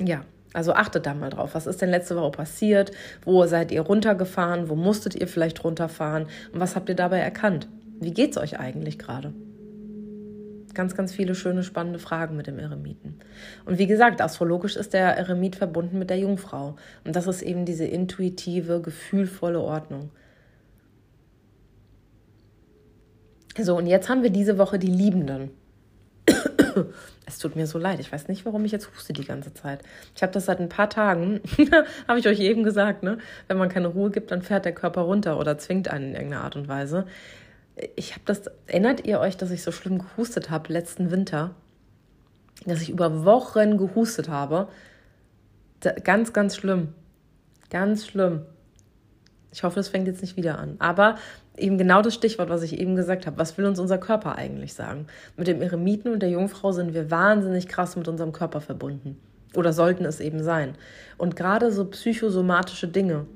Ja, 0.00 0.24
also 0.58 0.72
achtet 0.72 1.06
da 1.06 1.14
mal 1.14 1.30
drauf. 1.30 1.54
Was 1.54 1.68
ist 1.68 1.80
denn 1.80 1.90
letzte 1.90 2.16
Woche 2.16 2.32
passiert? 2.32 2.90
Wo 3.24 3.46
seid 3.46 3.70
ihr 3.70 3.82
runtergefahren? 3.82 4.68
Wo 4.68 4.74
musstet 4.74 5.14
ihr 5.14 5.28
vielleicht 5.28 5.62
runterfahren? 5.62 6.26
Und 6.52 6.58
was 6.58 6.74
habt 6.74 6.88
ihr 6.88 6.96
dabei 6.96 7.20
erkannt? 7.20 7.68
Wie 8.00 8.12
geht 8.12 8.32
es 8.32 8.38
euch 8.38 8.58
eigentlich 8.58 8.98
gerade? 8.98 9.32
ganz, 10.74 10.94
ganz 10.94 11.12
viele 11.12 11.34
schöne, 11.34 11.64
spannende 11.64 11.98
Fragen 11.98 12.36
mit 12.36 12.46
dem 12.46 12.58
Eremiten. 12.60 13.18
Und 13.64 13.78
wie 13.78 13.88
gesagt, 13.88 14.20
astrologisch 14.20 14.76
ist 14.76 14.92
der 14.94 15.16
Eremit 15.16 15.56
verbunden 15.56 15.98
mit 15.98 16.08
der 16.08 16.18
Jungfrau. 16.18 16.76
Und 17.04 17.16
das 17.16 17.26
ist 17.26 17.42
eben 17.42 17.64
diese 17.64 17.84
intuitive, 17.84 18.80
gefühlvolle 18.80 19.60
Ordnung. 19.60 20.10
So, 23.58 23.76
und 23.76 23.88
jetzt 23.88 24.08
haben 24.08 24.22
wir 24.22 24.30
diese 24.30 24.56
Woche 24.56 24.78
die 24.78 24.86
Liebenden. 24.86 25.50
Es 27.26 27.38
tut 27.38 27.56
mir 27.56 27.66
so 27.66 27.78
leid. 27.78 28.00
Ich 28.00 28.10
weiß 28.10 28.28
nicht, 28.28 28.46
warum 28.46 28.64
ich 28.64 28.72
jetzt 28.72 28.90
huste 28.90 29.12
die 29.12 29.24
ganze 29.24 29.52
Zeit. 29.52 29.82
Ich 30.16 30.22
habe 30.22 30.32
das 30.32 30.46
seit 30.46 30.60
ein 30.60 30.70
paar 30.70 30.88
Tagen, 30.88 31.40
habe 32.08 32.18
ich 32.18 32.26
euch 32.26 32.40
eben 32.40 32.64
gesagt, 32.64 33.02
ne? 33.02 33.18
Wenn 33.48 33.58
man 33.58 33.68
keine 33.68 33.88
Ruhe 33.88 34.10
gibt, 34.10 34.30
dann 34.30 34.40
fährt 34.40 34.64
der 34.64 34.72
Körper 34.72 35.02
runter 35.02 35.38
oder 35.38 35.58
zwingt 35.58 35.88
einen 35.88 36.10
in 36.10 36.14
irgendeiner 36.14 36.44
Art 36.44 36.56
und 36.56 36.68
Weise. 36.68 37.06
Ich 37.96 38.12
habe 38.12 38.22
das, 38.24 38.44
erinnert 38.66 39.06
ihr 39.06 39.20
euch, 39.20 39.36
dass 39.36 39.50
ich 39.50 39.62
so 39.62 39.72
schlimm 39.72 39.98
gehustet 39.98 40.48
habe 40.48 40.72
letzten 40.72 41.10
Winter? 41.10 41.54
Dass 42.64 42.80
ich 42.80 42.88
über 42.90 43.24
Wochen 43.26 43.76
gehustet 43.76 44.30
habe. 44.30 44.68
Ganz, 46.02 46.32
ganz 46.32 46.56
schlimm. 46.56 46.94
Ganz 47.70 48.06
schlimm. 48.06 48.46
Ich 49.52 49.62
hoffe, 49.62 49.76
das 49.76 49.88
fängt 49.88 50.06
jetzt 50.06 50.22
nicht 50.22 50.36
wieder 50.36 50.58
an. 50.58 50.76
Aber 50.78 51.16
eben 51.58 51.78
genau 51.78 52.02
das 52.02 52.14
Stichwort, 52.14 52.48
was 52.48 52.62
ich 52.62 52.78
eben 52.78 52.96
gesagt 52.96 53.26
habe. 53.26 53.38
Was 53.38 53.56
will 53.58 53.66
uns 53.66 53.78
unser 53.78 53.98
Körper 53.98 54.36
eigentlich 54.36 54.74
sagen? 54.74 55.06
Mit 55.36 55.46
dem 55.46 55.62
Eremiten 55.62 56.12
und 56.12 56.20
der 56.20 56.30
Jungfrau 56.30 56.72
sind 56.72 56.94
wir 56.94 57.10
wahnsinnig 57.10 57.68
krass 57.68 57.96
mit 57.96 58.08
unserem 58.08 58.32
Körper 58.32 58.60
verbunden. 58.60 59.18
Oder 59.54 59.72
sollten 59.72 60.04
es 60.04 60.20
eben 60.20 60.42
sein. 60.42 60.74
Und 61.16 61.36
gerade 61.36 61.72
so 61.72 61.84
psychosomatische 61.86 62.88
Dinge. 62.88 63.26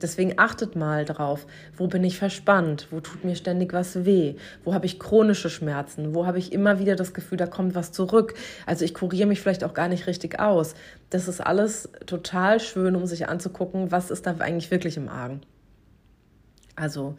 Deswegen 0.00 0.34
achtet 0.36 0.76
mal 0.76 1.04
drauf, 1.04 1.46
wo 1.76 1.88
bin 1.88 2.04
ich 2.04 2.18
verspannt, 2.18 2.86
wo 2.90 3.00
tut 3.00 3.24
mir 3.24 3.34
ständig 3.34 3.72
was 3.72 4.04
weh, 4.04 4.36
wo 4.64 4.72
habe 4.72 4.86
ich 4.86 5.00
chronische 5.00 5.50
Schmerzen, 5.50 6.14
wo 6.14 6.24
habe 6.24 6.38
ich 6.38 6.52
immer 6.52 6.78
wieder 6.78 6.94
das 6.94 7.14
Gefühl, 7.14 7.36
da 7.36 7.46
kommt 7.46 7.74
was 7.74 7.90
zurück. 7.90 8.34
Also 8.64 8.84
ich 8.84 8.94
kuriere 8.94 9.26
mich 9.26 9.40
vielleicht 9.40 9.64
auch 9.64 9.74
gar 9.74 9.88
nicht 9.88 10.06
richtig 10.06 10.38
aus. 10.38 10.74
Das 11.10 11.26
ist 11.26 11.40
alles 11.40 11.88
total 12.06 12.60
schön, 12.60 12.94
um 12.94 13.06
sich 13.06 13.28
anzugucken, 13.28 13.90
was 13.90 14.10
ist 14.10 14.26
da 14.26 14.36
eigentlich 14.38 14.70
wirklich 14.70 14.96
im 14.96 15.08
Argen. 15.08 15.40
Also 16.78 17.16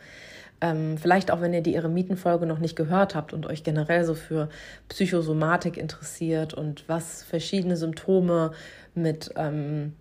ähm, 0.62 0.98
vielleicht 0.98 1.32
auch, 1.32 1.42
wenn 1.42 1.54
ihr 1.54 1.62
die 1.62 1.76
Eremitenfolge 1.76 2.46
noch 2.46 2.60
nicht 2.60 2.76
gehört 2.76 3.16
habt 3.16 3.34
und 3.34 3.46
euch 3.46 3.64
generell 3.64 4.04
so 4.04 4.14
für 4.14 4.50
Psychosomatik 4.90 5.78
interessiert 5.78 6.54
und 6.54 6.84
was 6.88 7.24
verschiedene 7.24 7.78
Symptome 7.78 8.52
mit 8.94 9.32
ähm, 9.36 9.94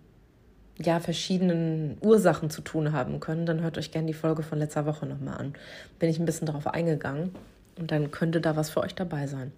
ja, 0.77 0.99
verschiedenen 0.99 1.97
Ursachen 2.01 2.49
zu 2.49 2.61
tun 2.61 2.93
haben 2.93 3.19
können, 3.19 3.45
dann 3.45 3.61
hört 3.61 3.77
euch 3.77 3.91
gerne 3.91 4.07
die 4.07 4.13
Folge 4.13 4.43
von 4.43 4.59
letzter 4.59 4.85
Woche 4.85 5.05
nochmal 5.05 5.37
an. 5.37 5.53
Bin 5.97 6.09
ich 6.09 6.19
ein 6.19 6.25
bisschen 6.25 6.47
darauf 6.47 6.67
eingegangen 6.67 7.31
und 7.77 7.91
dann 7.91 8.11
könnte 8.11 8.41
da 8.41 8.55
was 8.55 8.69
für 8.69 8.81
euch 8.81 8.95
dabei 8.95 9.27
sein. 9.27 9.51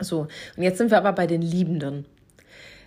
So, 0.00 0.28
und 0.56 0.62
jetzt 0.62 0.78
sind 0.78 0.90
wir 0.90 0.98
aber 0.98 1.12
bei 1.12 1.26
den 1.26 1.42
Liebenden. 1.42 2.06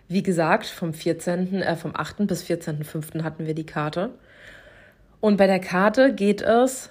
Wie 0.07 0.23
gesagt, 0.23 0.65
vom 0.65 0.93
14., 0.93 1.61
äh, 1.61 1.75
vom 1.75 1.95
8. 1.95 2.27
bis 2.27 2.43
14.5. 2.43 3.23
hatten 3.23 3.45
wir 3.45 3.53
die 3.53 3.65
Karte. 3.65 4.09
Und 5.23 5.37
bei 5.37 5.47
der 5.47 5.61
Karte 5.61 6.13
geht 6.13 6.41
es 6.41 6.89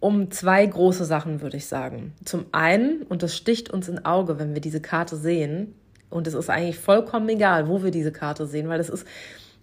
um 0.00 0.32
zwei 0.32 0.66
große 0.66 1.04
Sachen, 1.04 1.42
würde 1.42 1.58
ich 1.58 1.66
sagen. 1.66 2.12
Zum 2.24 2.46
einen, 2.50 3.02
und 3.02 3.22
das 3.22 3.36
sticht 3.36 3.70
uns 3.70 3.88
ins 3.88 4.04
Auge, 4.04 4.40
wenn 4.40 4.54
wir 4.54 4.60
diese 4.60 4.80
Karte 4.80 5.14
sehen, 5.14 5.72
und 6.10 6.26
es 6.26 6.34
ist 6.34 6.50
eigentlich 6.50 6.80
vollkommen 6.80 7.28
egal, 7.28 7.68
wo 7.68 7.84
wir 7.84 7.92
diese 7.92 8.10
Karte 8.10 8.48
sehen, 8.48 8.68
weil 8.68 8.78
das 8.78 8.88
ist, 8.88 9.06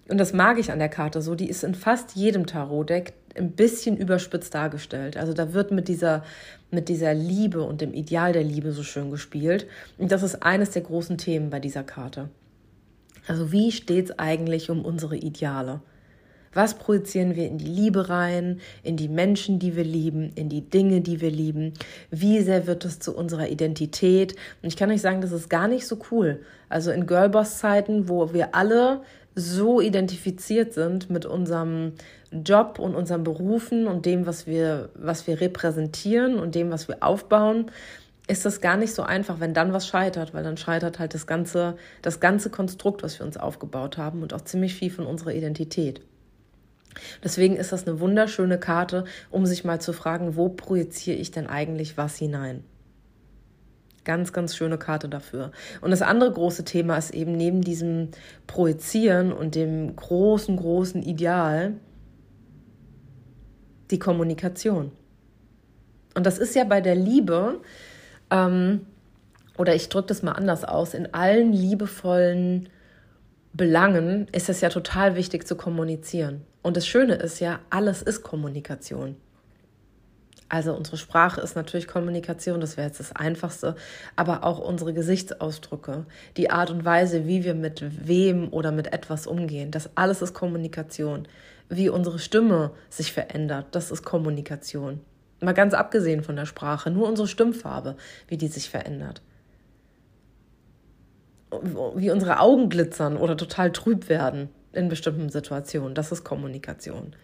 und 0.08 0.18
das 0.18 0.32
mag 0.32 0.58
ich 0.60 0.72
an 0.72 0.80
der 0.80 0.88
Karte 0.88 1.22
so, 1.22 1.36
die 1.36 1.50
ist 1.50 1.66
in 1.66 1.76
fast 1.76 2.16
jedem 2.16 2.46
Tarot-Deck 2.46 3.12
ein 3.36 3.52
bisschen 3.52 3.98
überspitzt 3.98 4.56
dargestellt. 4.56 5.18
Also 5.18 5.34
da 5.34 5.52
wird 5.52 5.72
mit 5.72 5.90
dieser, 5.90 6.24
mit 6.72 6.88
dieser 6.88 7.14
Liebe 7.14 7.64
und 7.64 7.82
dem 7.82 7.94
Ideal 7.94 8.32
der 8.32 8.46
Liebe 8.46 8.72
so 8.72 8.84
schön 8.84 9.12
gespielt. 9.12 9.68
Und 9.98 10.14
das 10.14 10.24
ist 10.24 10.42
eines 10.42 10.70
der 10.70 10.84
großen 10.84 11.18
Themen 11.18 11.50
bei 11.50 11.60
dieser 11.60 11.84
Karte. 11.84 12.30
Also 13.28 13.52
wie 13.52 13.74
steht 13.74 14.06
es 14.06 14.20
eigentlich 14.20 14.70
um 14.70 14.86
unsere 14.86 15.18
Ideale? 15.18 15.82
Was 16.54 16.74
projizieren 16.74 17.36
wir 17.36 17.48
in 17.48 17.58
die 17.58 17.66
Liebe 17.66 18.10
rein, 18.10 18.60
in 18.84 18.98
die 18.98 19.08
Menschen, 19.08 19.60
die 19.60 19.76
wir 19.76 19.84
lieben, 19.84 20.32
in 20.36 20.50
die 20.50 20.62
Dinge, 20.62 21.02
die 21.02 21.22
wir 21.22 21.30
lieben? 21.30 21.74
Wie 22.10 22.42
sehr 22.42 22.66
wird 22.66 22.86
es 22.86 23.00
zu 23.00 23.16
unserer 23.16 23.50
Identität? 23.50 24.36
Und 24.62 24.70
ich 24.70 24.78
kann 24.78 24.90
euch 24.90 25.02
sagen, 25.02 25.22
das 25.22 25.32
ist 25.32 25.50
gar 25.50 25.68
nicht 25.68 25.86
so 25.86 26.00
cool. 26.12 26.42
Also 26.68 26.92
in 26.92 27.06
Girlboss-Zeiten, 27.06 28.10
wo 28.10 28.34
wir 28.34 28.56
alle 28.56 29.02
so 29.36 29.80
identifiziert 29.80 30.74
sind 30.74 31.10
mit 31.10 31.26
unserem 31.26 31.94
Job 32.32 32.80
und 32.80 32.96
unseren 32.96 33.24
Berufen 33.24 33.88
und 33.88 34.06
dem, 34.06 34.26
was 34.26 34.48
wir, 34.48 34.90
was 34.96 35.28
wir 35.28 35.42
repräsentieren 35.42 36.40
und 36.40 36.56
dem, 36.56 36.72
was 36.72 36.88
wir 36.88 36.98
aufbauen, 37.02 37.72
ist 38.28 38.46
das 38.46 38.62
gar 38.62 38.78
nicht 38.78 38.94
so 38.94 39.02
einfach, 39.02 39.40
wenn 39.40 39.56
dann 39.56 39.74
was 39.74 39.88
scheitert, 39.88 40.34
weil 40.34 40.44
dann 40.44 40.58
scheitert 40.58 41.00
halt 41.00 41.16
das 41.16 41.26
ganze, 41.26 41.78
das 42.04 42.20
ganze 42.20 42.52
Konstrukt, 42.52 43.02
was 43.02 43.18
wir 43.20 43.26
uns 43.26 43.38
aufgebaut 43.38 43.98
haben 43.98 44.22
und 44.22 44.34
auch 44.34 44.42
ziemlich 44.42 44.76
viel 44.76 44.92
von 44.92 45.08
unserer 45.08 45.34
Identität. 45.34 46.02
Deswegen 47.24 47.56
ist 47.56 47.72
das 47.72 47.88
eine 47.88 48.00
wunderschöne 48.00 48.60
Karte, 48.60 49.06
um 49.30 49.46
sich 49.46 49.64
mal 49.64 49.80
zu 49.80 49.94
fragen, 49.94 50.36
wo 50.36 50.50
projiziere 50.50 51.18
ich 51.18 51.32
denn 51.32 51.48
eigentlich 51.48 51.98
was 51.98 52.18
hinein? 52.18 52.64
Ganz, 54.06 54.34
ganz 54.34 54.56
schöne 54.56 54.78
Karte 54.78 55.08
dafür. 55.08 55.52
Und 55.82 55.92
das 55.92 56.02
andere 56.02 56.32
große 56.32 56.66
Thema 56.66 56.98
ist 56.98 57.12
eben 57.12 57.34
neben 57.34 57.62
diesem 57.62 58.10
Projizieren 58.48 59.32
und 59.32 59.56
dem 59.56 59.96
großen, 59.96 60.56
großen 60.56 61.04
Ideal 61.04 61.74
die 63.92 64.00
Kommunikation. 64.00 64.92
Und 66.16 66.26
das 66.26 66.38
ist 66.38 66.56
ja 66.56 66.64
bei 66.64 66.82
der 66.82 66.96
Liebe, 66.96 67.60
ähm, 68.32 68.86
oder 69.58 69.76
ich 69.76 69.90
drücke 69.90 70.08
das 70.08 70.24
mal 70.24 70.32
anders 70.32 70.64
aus, 70.64 70.94
in 70.94 71.14
allen 71.14 71.54
liebevollen 71.54 72.70
Belangen 73.54 74.28
ist 74.32 74.50
es 74.50 74.62
ja 74.62 74.70
total 74.70 75.16
wichtig 75.16 75.48
zu 75.48 75.56
kommunizieren. 75.56 76.46
Und 76.62 76.78
das 76.78 76.88
Schöne 76.88 77.16
ist 77.16 77.40
ja, 77.40 77.60
alles 77.70 78.02
ist 78.02 78.22
Kommunikation. 78.22 79.16
Also 80.50 80.74
unsere 80.74 80.98
Sprache 80.98 81.42
ist 81.42 81.56
natürlich 81.56 81.88
Kommunikation, 81.88 82.60
das 82.60 82.76
wäre 82.76 82.88
jetzt 82.88 83.00
das 83.00 83.16
Einfachste, 83.16 83.76
aber 84.16 84.44
auch 84.44 84.58
unsere 84.58 84.94
Gesichtsausdrücke, 84.94 86.08
die 86.38 86.50
Art 86.50 86.72
und 86.72 86.84
Weise, 86.84 87.28
wie 87.28 87.44
wir 87.44 87.54
mit 87.54 87.84
wem 88.08 88.52
oder 88.52 88.72
mit 88.72 88.92
etwas 88.92 89.28
umgehen, 89.28 89.70
das 89.70 89.92
alles 89.96 90.24
ist 90.24 90.34
Kommunikation. 90.34 91.28
Wie 91.70 91.90
unsere 91.90 92.18
Stimme 92.18 92.72
sich 92.90 93.14
verändert, 93.14 93.68
das 93.72 93.92
ist 93.92 94.04
Kommunikation. 94.04 95.02
Mal 95.40 95.54
ganz 95.54 95.76
abgesehen 95.76 96.24
von 96.24 96.36
der 96.36 96.48
Sprache, 96.48 96.90
nur 96.90 97.08
unsere 97.08 97.28
Stimmfarbe, 97.28 97.96
wie 98.28 98.38
die 98.38 98.48
sich 98.48 98.70
verändert 98.70 99.22
wie 101.96 102.12
unsere 102.12 102.40
Augen 102.40 102.70
glitzern 102.70 103.18
oder 103.18 103.36
total 103.36 103.72
trüb 103.72 104.10
werden 104.10 104.50
in 104.74 104.90
bestimmten 104.90 105.30
Situationen. 105.30 105.96
Das 105.96 106.12
ist 106.12 106.24
Kommunikation. 106.24 107.16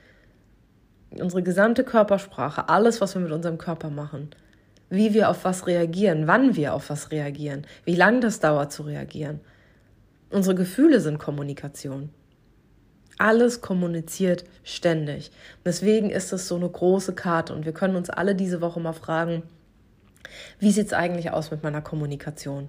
Unsere 1.12 1.44
gesamte 1.44 1.84
Körpersprache, 1.84 2.70
alles, 2.70 3.02
was 3.02 3.16
wir 3.16 3.22
mit 3.22 3.32
unserem 3.32 3.58
Körper 3.58 3.90
machen, 3.90 4.32
wie 4.90 5.14
wir 5.14 5.30
auf 5.30 5.46
was 5.46 5.68
reagieren, 5.68 6.28
wann 6.28 6.56
wir 6.56 6.74
auf 6.74 6.90
was 6.90 7.12
reagieren, 7.12 7.66
wie 7.86 7.96
lange 7.96 8.20
das 8.20 8.40
dauert 8.40 8.72
zu 8.72 8.84
reagieren. 8.84 9.40
Unsere 10.30 10.56
Gefühle 10.56 11.00
sind 11.00 11.20
Kommunikation. 11.20 12.10
Alles 13.18 13.62
kommuniziert 13.62 14.44
ständig. 14.64 15.32
Deswegen 15.64 16.10
ist 16.10 16.34
es 16.34 16.48
so 16.48 16.56
eine 16.56 16.70
große 16.70 17.14
Karte 17.14 17.54
und 17.54 17.66
wir 17.66 17.72
können 17.72 17.96
uns 17.96 18.10
alle 18.10 18.36
diese 18.36 18.60
Woche 18.60 18.80
mal 18.80 18.94
fragen, 18.94 19.44
wie 20.60 20.72
sieht 20.72 20.88
es 20.88 20.94
eigentlich 20.94 21.32
aus 21.32 21.52
mit 21.52 21.64
meiner 21.64 21.82
Kommunikation? 21.82 22.68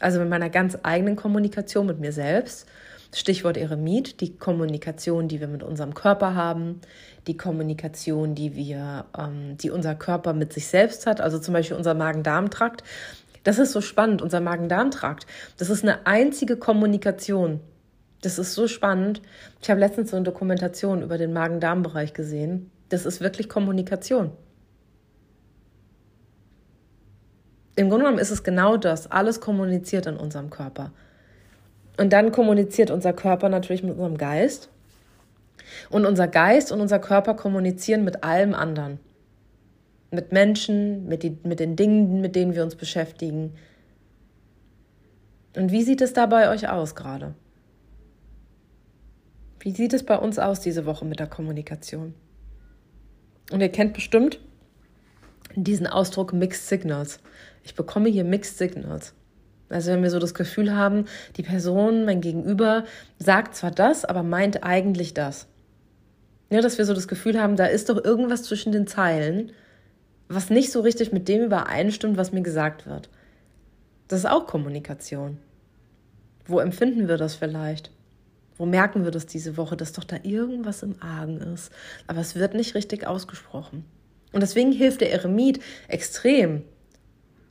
Also 0.00 0.20
mit 0.20 0.28
meiner 0.28 0.50
ganz 0.50 0.78
eigenen 0.82 1.16
Kommunikation 1.16 1.86
mit 1.86 1.98
mir 1.98 2.12
selbst. 2.12 2.66
Stichwort 3.14 3.56
Eremit, 3.56 4.20
die 4.20 4.36
Kommunikation, 4.36 5.28
die 5.28 5.40
wir 5.40 5.48
mit 5.48 5.62
unserem 5.62 5.94
Körper 5.94 6.34
haben, 6.34 6.80
die 7.26 7.36
Kommunikation, 7.36 8.34
die 8.34 8.54
wir, 8.54 9.06
ähm, 9.16 9.56
die 9.56 9.70
unser 9.70 9.94
Körper 9.94 10.34
mit 10.34 10.52
sich 10.52 10.66
selbst 10.66 11.06
hat, 11.06 11.20
also 11.20 11.38
zum 11.38 11.54
Beispiel 11.54 11.76
unser 11.76 11.94
Magen-Darm-Trakt. 11.94 12.82
Das 13.44 13.58
ist 13.58 13.72
so 13.72 13.80
spannend, 13.80 14.20
unser 14.20 14.40
Magen-Darm-Trakt. 14.40 15.26
Das 15.56 15.70
ist 15.70 15.82
eine 15.82 16.06
einzige 16.06 16.56
Kommunikation. 16.56 17.60
Das 18.20 18.38
ist 18.38 18.54
so 18.54 18.68
spannend. 18.68 19.22
Ich 19.62 19.70
habe 19.70 19.80
letztens 19.80 20.10
so 20.10 20.16
eine 20.16 20.24
Dokumentation 20.24 21.02
über 21.02 21.16
den 21.16 21.32
Magen-Darm-Bereich 21.32 22.12
gesehen. 22.12 22.70
Das 22.90 23.06
ist 23.06 23.20
wirklich 23.20 23.48
Kommunikation. 23.48 24.32
Im 27.76 27.88
Grunde 27.88 28.06
genommen 28.06 28.20
ist 28.20 28.32
es 28.32 28.42
genau 28.42 28.76
das. 28.76 29.10
Alles 29.10 29.40
kommuniziert 29.40 30.06
in 30.06 30.16
unserem 30.16 30.50
Körper. 30.50 30.92
Und 31.98 32.12
dann 32.12 32.32
kommuniziert 32.32 32.90
unser 32.90 33.12
Körper 33.12 33.48
natürlich 33.48 33.82
mit 33.82 33.92
unserem 33.92 34.16
Geist. 34.16 34.70
Und 35.90 36.06
unser 36.06 36.28
Geist 36.28 36.72
und 36.72 36.80
unser 36.80 37.00
Körper 37.00 37.34
kommunizieren 37.34 38.04
mit 38.04 38.22
allem 38.24 38.54
anderen. 38.54 39.00
Mit 40.10 40.32
Menschen, 40.32 41.06
mit, 41.06 41.22
die, 41.22 41.36
mit 41.42 41.60
den 41.60 41.76
Dingen, 41.76 42.20
mit 42.20 42.36
denen 42.36 42.54
wir 42.54 42.62
uns 42.62 42.76
beschäftigen. 42.76 43.54
Und 45.56 45.72
wie 45.72 45.82
sieht 45.82 46.00
es 46.00 46.12
da 46.12 46.26
bei 46.26 46.48
euch 46.50 46.68
aus 46.68 46.94
gerade? 46.94 47.34
Wie 49.58 49.72
sieht 49.72 49.92
es 49.92 50.04
bei 50.04 50.16
uns 50.16 50.38
aus 50.38 50.60
diese 50.60 50.86
Woche 50.86 51.04
mit 51.04 51.18
der 51.18 51.26
Kommunikation? 51.26 52.14
Und 53.50 53.60
ihr 53.60 53.70
kennt 53.70 53.92
bestimmt 53.92 54.38
diesen 55.56 55.88
Ausdruck 55.88 56.32
Mixed 56.32 56.68
Signals. 56.68 57.18
Ich 57.64 57.74
bekomme 57.74 58.08
hier 58.08 58.22
Mixed 58.22 58.56
Signals. 58.56 59.14
Also 59.68 59.92
wenn 59.92 60.02
wir 60.02 60.10
so 60.10 60.18
das 60.18 60.34
Gefühl 60.34 60.74
haben, 60.74 61.04
die 61.36 61.42
Person, 61.42 62.04
mein 62.04 62.20
Gegenüber, 62.20 62.84
sagt 63.18 63.54
zwar 63.54 63.70
das, 63.70 64.04
aber 64.04 64.22
meint 64.22 64.64
eigentlich 64.64 65.14
das. 65.14 65.46
Ja, 66.50 66.60
dass 66.62 66.78
wir 66.78 66.86
so 66.86 66.94
das 66.94 67.08
Gefühl 67.08 67.40
haben, 67.40 67.56
da 67.56 67.66
ist 67.66 67.90
doch 67.90 68.02
irgendwas 68.02 68.42
zwischen 68.44 68.72
den 68.72 68.86
Zeilen, 68.86 69.52
was 70.28 70.50
nicht 70.50 70.72
so 70.72 70.80
richtig 70.80 71.12
mit 71.12 71.28
dem 71.28 71.44
übereinstimmt, 71.44 72.16
was 72.16 72.32
mir 72.32 72.42
gesagt 72.42 72.86
wird. 72.86 73.10
Das 74.08 74.20
ist 74.20 74.26
auch 74.26 74.46
Kommunikation. 74.46 75.38
Wo 76.46 76.60
empfinden 76.60 77.08
wir 77.08 77.18
das 77.18 77.34
vielleicht? 77.34 77.90
Wo 78.56 78.64
merken 78.64 79.04
wir 79.04 79.10
das 79.10 79.26
diese 79.26 79.56
Woche, 79.56 79.76
dass 79.76 79.92
doch 79.92 80.04
da 80.04 80.16
irgendwas 80.22 80.82
im 80.82 81.00
Argen 81.00 81.38
ist? 81.38 81.70
Aber 82.06 82.20
es 82.20 82.34
wird 82.34 82.54
nicht 82.54 82.74
richtig 82.74 83.06
ausgesprochen. 83.06 83.84
Und 84.32 84.40
deswegen 84.40 84.72
hilft 84.72 85.02
der 85.02 85.12
Eremit 85.12 85.60
extrem, 85.88 86.62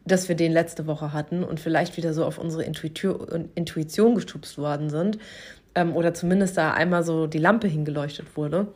dass 0.07 0.29
wir 0.29 0.35
den 0.35 0.51
letzte 0.51 0.87
Woche 0.87 1.13
hatten 1.13 1.43
und 1.43 1.59
vielleicht 1.59 1.97
wieder 1.97 2.13
so 2.13 2.25
auf 2.25 2.37
unsere 2.37 2.63
Intuition 2.63 4.15
gestupst 4.15 4.57
worden 4.57 4.89
sind 4.89 5.17
ähm, 5.75 5.95
oder 5.95 6.13
zumindest 6.13 6.57
da 6.57 6.71
einmal 6.71 7.03
so 7.03 7.27
die 7.27 7.37
Lampe 7.37 7.67
hingeleuchtet 7.67 8.35
wurde. 8.35 8.67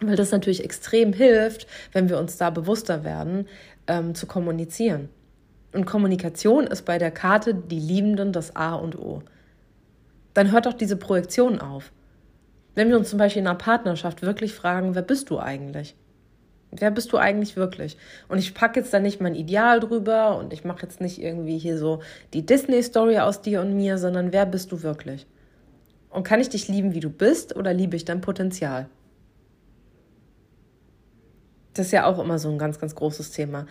Weil 0.00 0.16
das 0.16 0.32
natürlich 0.32 0.64
extrem 0.64 1.12
hilft, 1.12 1.66
wenn 1.92 2.08
wir 2.08 2.18
uns 2.18 2.38
da 2.38 2.50
bewusster 2.50 3.04
werden, 3.04 3.46
ähm, 3.86 4.14
zu 4.14 4.26
kommunizieren. 4.26 5.10
Und 5.72 5.84
Kommunikation 5.84 6.66
ist 6.66 6.84
bei 6.84 6.98
der 6.98 7.10
Karte 7.10 7.54
die 7.54 7.78
Liebenden 7.78 8.32
das 8.32 8.56
A 8.56 8.74
und 8.74 8.98
O. 8.98 9.22
Dann 10.34 10.52
hört 10.52 10.66
doch 10.66 10.72
diese 10.72 10.96
Projektion 10.96 11.60
auf. 11.60 11.92
Wenn 12.74 12.88
wir 12.88 12.96
uns 12.96 13.10
zum 13.10 13.18
Beispiel 13.18 13.42
in 13.42 13.48
einer 13.48 13.58
Partnerschaft 13.58 14.22
wirklich 14.22 14.54
fragen, 14.54 14.94
wer 14.94 15.02
bist 15.02 15.30
du 15.30 15.38
eigentlich? 15.38 15.94
Wer 16.72 16.90
bist 16.90 17.12
du 17.12 17.16
eigentlich 17.16 17.56
wirklich? 17.56 17.96
Und 18.28 18.38
ich 18.38 18.54
packe 18.54 18.78
jetzt 18.78 18.94
da 18.94 19.00
nicht 19.00 19.20
mein 19.20 19.34
Ideal 19.34 19.80
drüber 19.80 20.38
und 20.38 20.52
ich 20.52 20.64
mache 20.64 20.82
jetzt 20.82 21.00
nicht 21.00 21.20
irgendwie 21.20 21.58
hier 21.58 21.76
so 21.76 22.00
die 22.32 22.46
Disney-Story 22.46 23.18
aus 23.18 23.42
dir 23.42 23.60
und 23.60 23.74
mir, 23.74 23.98
sondern 23.98 24.32
wer 24.32 24.46
bist 24.46 24.70
du 24.70 24.82
wirklich? 24.82 25.26
Und 26.10 26.22
kann 26.22 26.40
ich 26.40 26.48
dich 26.48 26.68
lieben, 26.68 26.94
wie 26.94 27.00
du 27.00 27.10
bist, 27.10 27.56
oder 27.56 27.72
liebe 27.72 27.96
ich 27.96 28.04
dein 28.04 28.20
Potenzial? 28.20 28.88
Das 31.74 31.86
ist 31.86 31.92
ja 31.92 32.06
auch 32.06 32.18
immer 32.18 32.38
so 32.38 32.50
ein 32.50 32.58
ganz, 32.58 32.78
ganz 32.78 32.94
großes 32.94 33.30
Thema. 33.30 33.66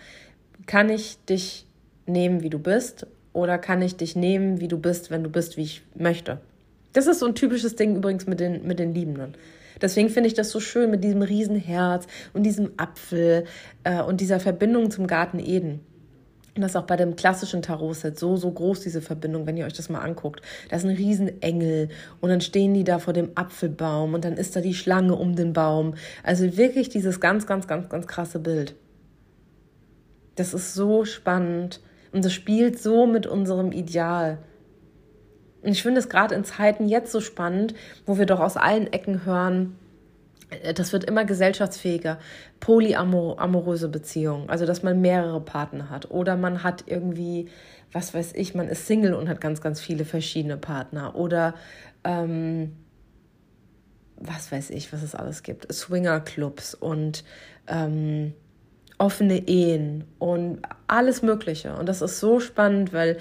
Kann 0.66 0.88
ich 0.90 1.22
dich 1.24 1.66
nehmen, 2.06 2.42
wie 2.42 2.50
du 2.50 2.58
bist, 2.58 3.06
oder 3.32 3.58
kann 3.58 3.82
ich 3.82 3.96
dich 3.96 4.16
nehmen, 4.16 4.60
wie 4.60 4.68
du 4.68 4.78
bist, 4.78 5.10
wenn 5.10 5.22
du 5.22 5.30
bist, 5.30 5.56
wie 5.56 5.62
ich 5.62 5.82
möchte? 5.94 6.40
Das 6.92 7.06
ist 7.06 7.20
so 7.20 7.26
ein 7.26 7.34
typisches 7.34 7.76
Ding 7.76 7.96
übrigens 7.96 8.26
mit 8.26 8.40
den, 8.40 8.66
mit 8.66 8.78
den 8.78 8.94
Liebenden. 8.94 9.34
Deswegen 9.80 10.08
finde 10.08 10.28
ich 10.28 10.34
das 10.34 10.50
so 10.50 10.60
schön 10.60 10.90
mit 10.90 11.04
diesem 11.04 11.22
Riesenherz 11.22 12.06
und 12.32 12.44
diesem 12.44 12.72
Apfel 12.76 13.44
äh, 13.84 14.02
und 14.02 14.20
dieser 14.20 14.40
Verbindung 14.40 14.90
zum 14.90 15.06
Garten 15.06 15.38
Eden. 15.38 15.80
Und 16.54 16.62
das 16.62 16.72
ist 16.72 16.76
auch 16.76 16.86
bei 16.86 16.96
dem 16.96 17.16
klassischen 17.16 17.62
Tarot-Set 17.62 18.18
so, 18.18 18.36
so 18.36 18.50
groß, 18.50 18.80
diese 18.80 19.00
Verbindung, 19.00 19.46
wenn 19.46 19.56
ihr 19.56 19.66
euch 19.66 19.72
das 19.72 19.88
mal 19.88 20.00
anguckt. 20.00 20.42
Da 20.68 20.76
ist 20.76 20.84
ein 20.84 20.96
Riesenengel 20.96 21.88
und 22.20 22.28
dann 22.28 22.40
stehen 22.40 22.74
die 22.74 22.84
da 22.84 22.98
vor 22.98 23.12
dem 23.12 23.30
Apfelbaum 23.36 24.14
und 24.14 24.24
dann 24.24 24.34
ist 24.34 24.56
da 24.56 24.60
die 24.60 24.74
Schlange 24.74 25.14
um 25.14 25.36
den 25.36 25.52
Baum. 25.52 25.94
Also 26.24 26.56
wirklich 26.56 26.88
dieses 26.88 27.20
ganz, 27.20 27.46
ganz, 27.46 27.68
ganz, 27.68 27.88
ganz 27.88 28.06
krasse 28.06 28.40
Bild. 28.40 28.74
Das 30.34 30.52
ist 30.52 30.74
so 30.74 31.04
spannend 31.04 31.80
und 32.12 32.24
das 32.24 32.32
spielt 32.32 32.80
so 32.80 33.06
mit 33.06 33.26
unserem 33.26 33.72
Ideal. 33.72 34.38
Und 35.62 35.70
ich 35.70 35.82
finde 35.82 36.00
es 36.00 36.08
gerade 36.08 36.34
in 36.34 36.44
Zeiten 36.44 36.88
jetzt 36.88 37.12
so 37.12 37.20
spannend, 37.20 37.74
wo 38.06 38.18
wir 38.18 38.26
doch 38.26 38.40
aus 38.40 38.56
allen 38.56 38.92
Ecken 38.92 39.24
hören, 39.24 39.76
äh, 40.50 40.74
das 40.74 40.92
wird 40.92 41.04
immer 41.04 41.24
gesellschaftsfähiger. 41.24 42.18
Polyamoröse 42.60 43.88
Beziehungen, 43.88 44.48
also 44.50 44.66
dass 44.66 44.82
man 44.82 45.00
mehrere 45.00 45.40
Partner 45.40 45.90
hat. 45.90 46.10
Oder 46.10 46.36
man 46.36 46.62
hat 46.62 46.84
irgendwie, 46.86 47.48
was 47.92 48.14
weiß 48.14 48.34
ich, 48.34 48.54
man 48.54 48.68
ist 48.68 48.86
Single 48.86 49.14
und 49.14 49.28
hat 49.28 49.40
ganz, 49.40 49.60
ganz 49.60 49.80
viele 49.80 50.04
verschiedene 50.04 50.56
Partner. 50.56 51.14
Oder 51.14 51.54
ähm, 52.04 52.76
was 54.16 54.52
weiß 54.52 54.70
ich, 54.70 54.92
was 54.92 55.02
es 55.02 55.14
alles 55.14 55.42
gibt. 55.42 55.72
Swingerclubs 55.72 56.74
und 56.74 57.24
ähm, 57.66 58.34
offene 58.98 59.48
Ehen 59.48 60.04
und 60.18 60.60
alles 60.86 61.22
Mögliche. 61.22 61.74
Und 61.74 61.88
das 61.88 62.02
ist 62.02 62.20
so 62.20 62.38
spannend, 62.38 62.92
weil 62.92 63.16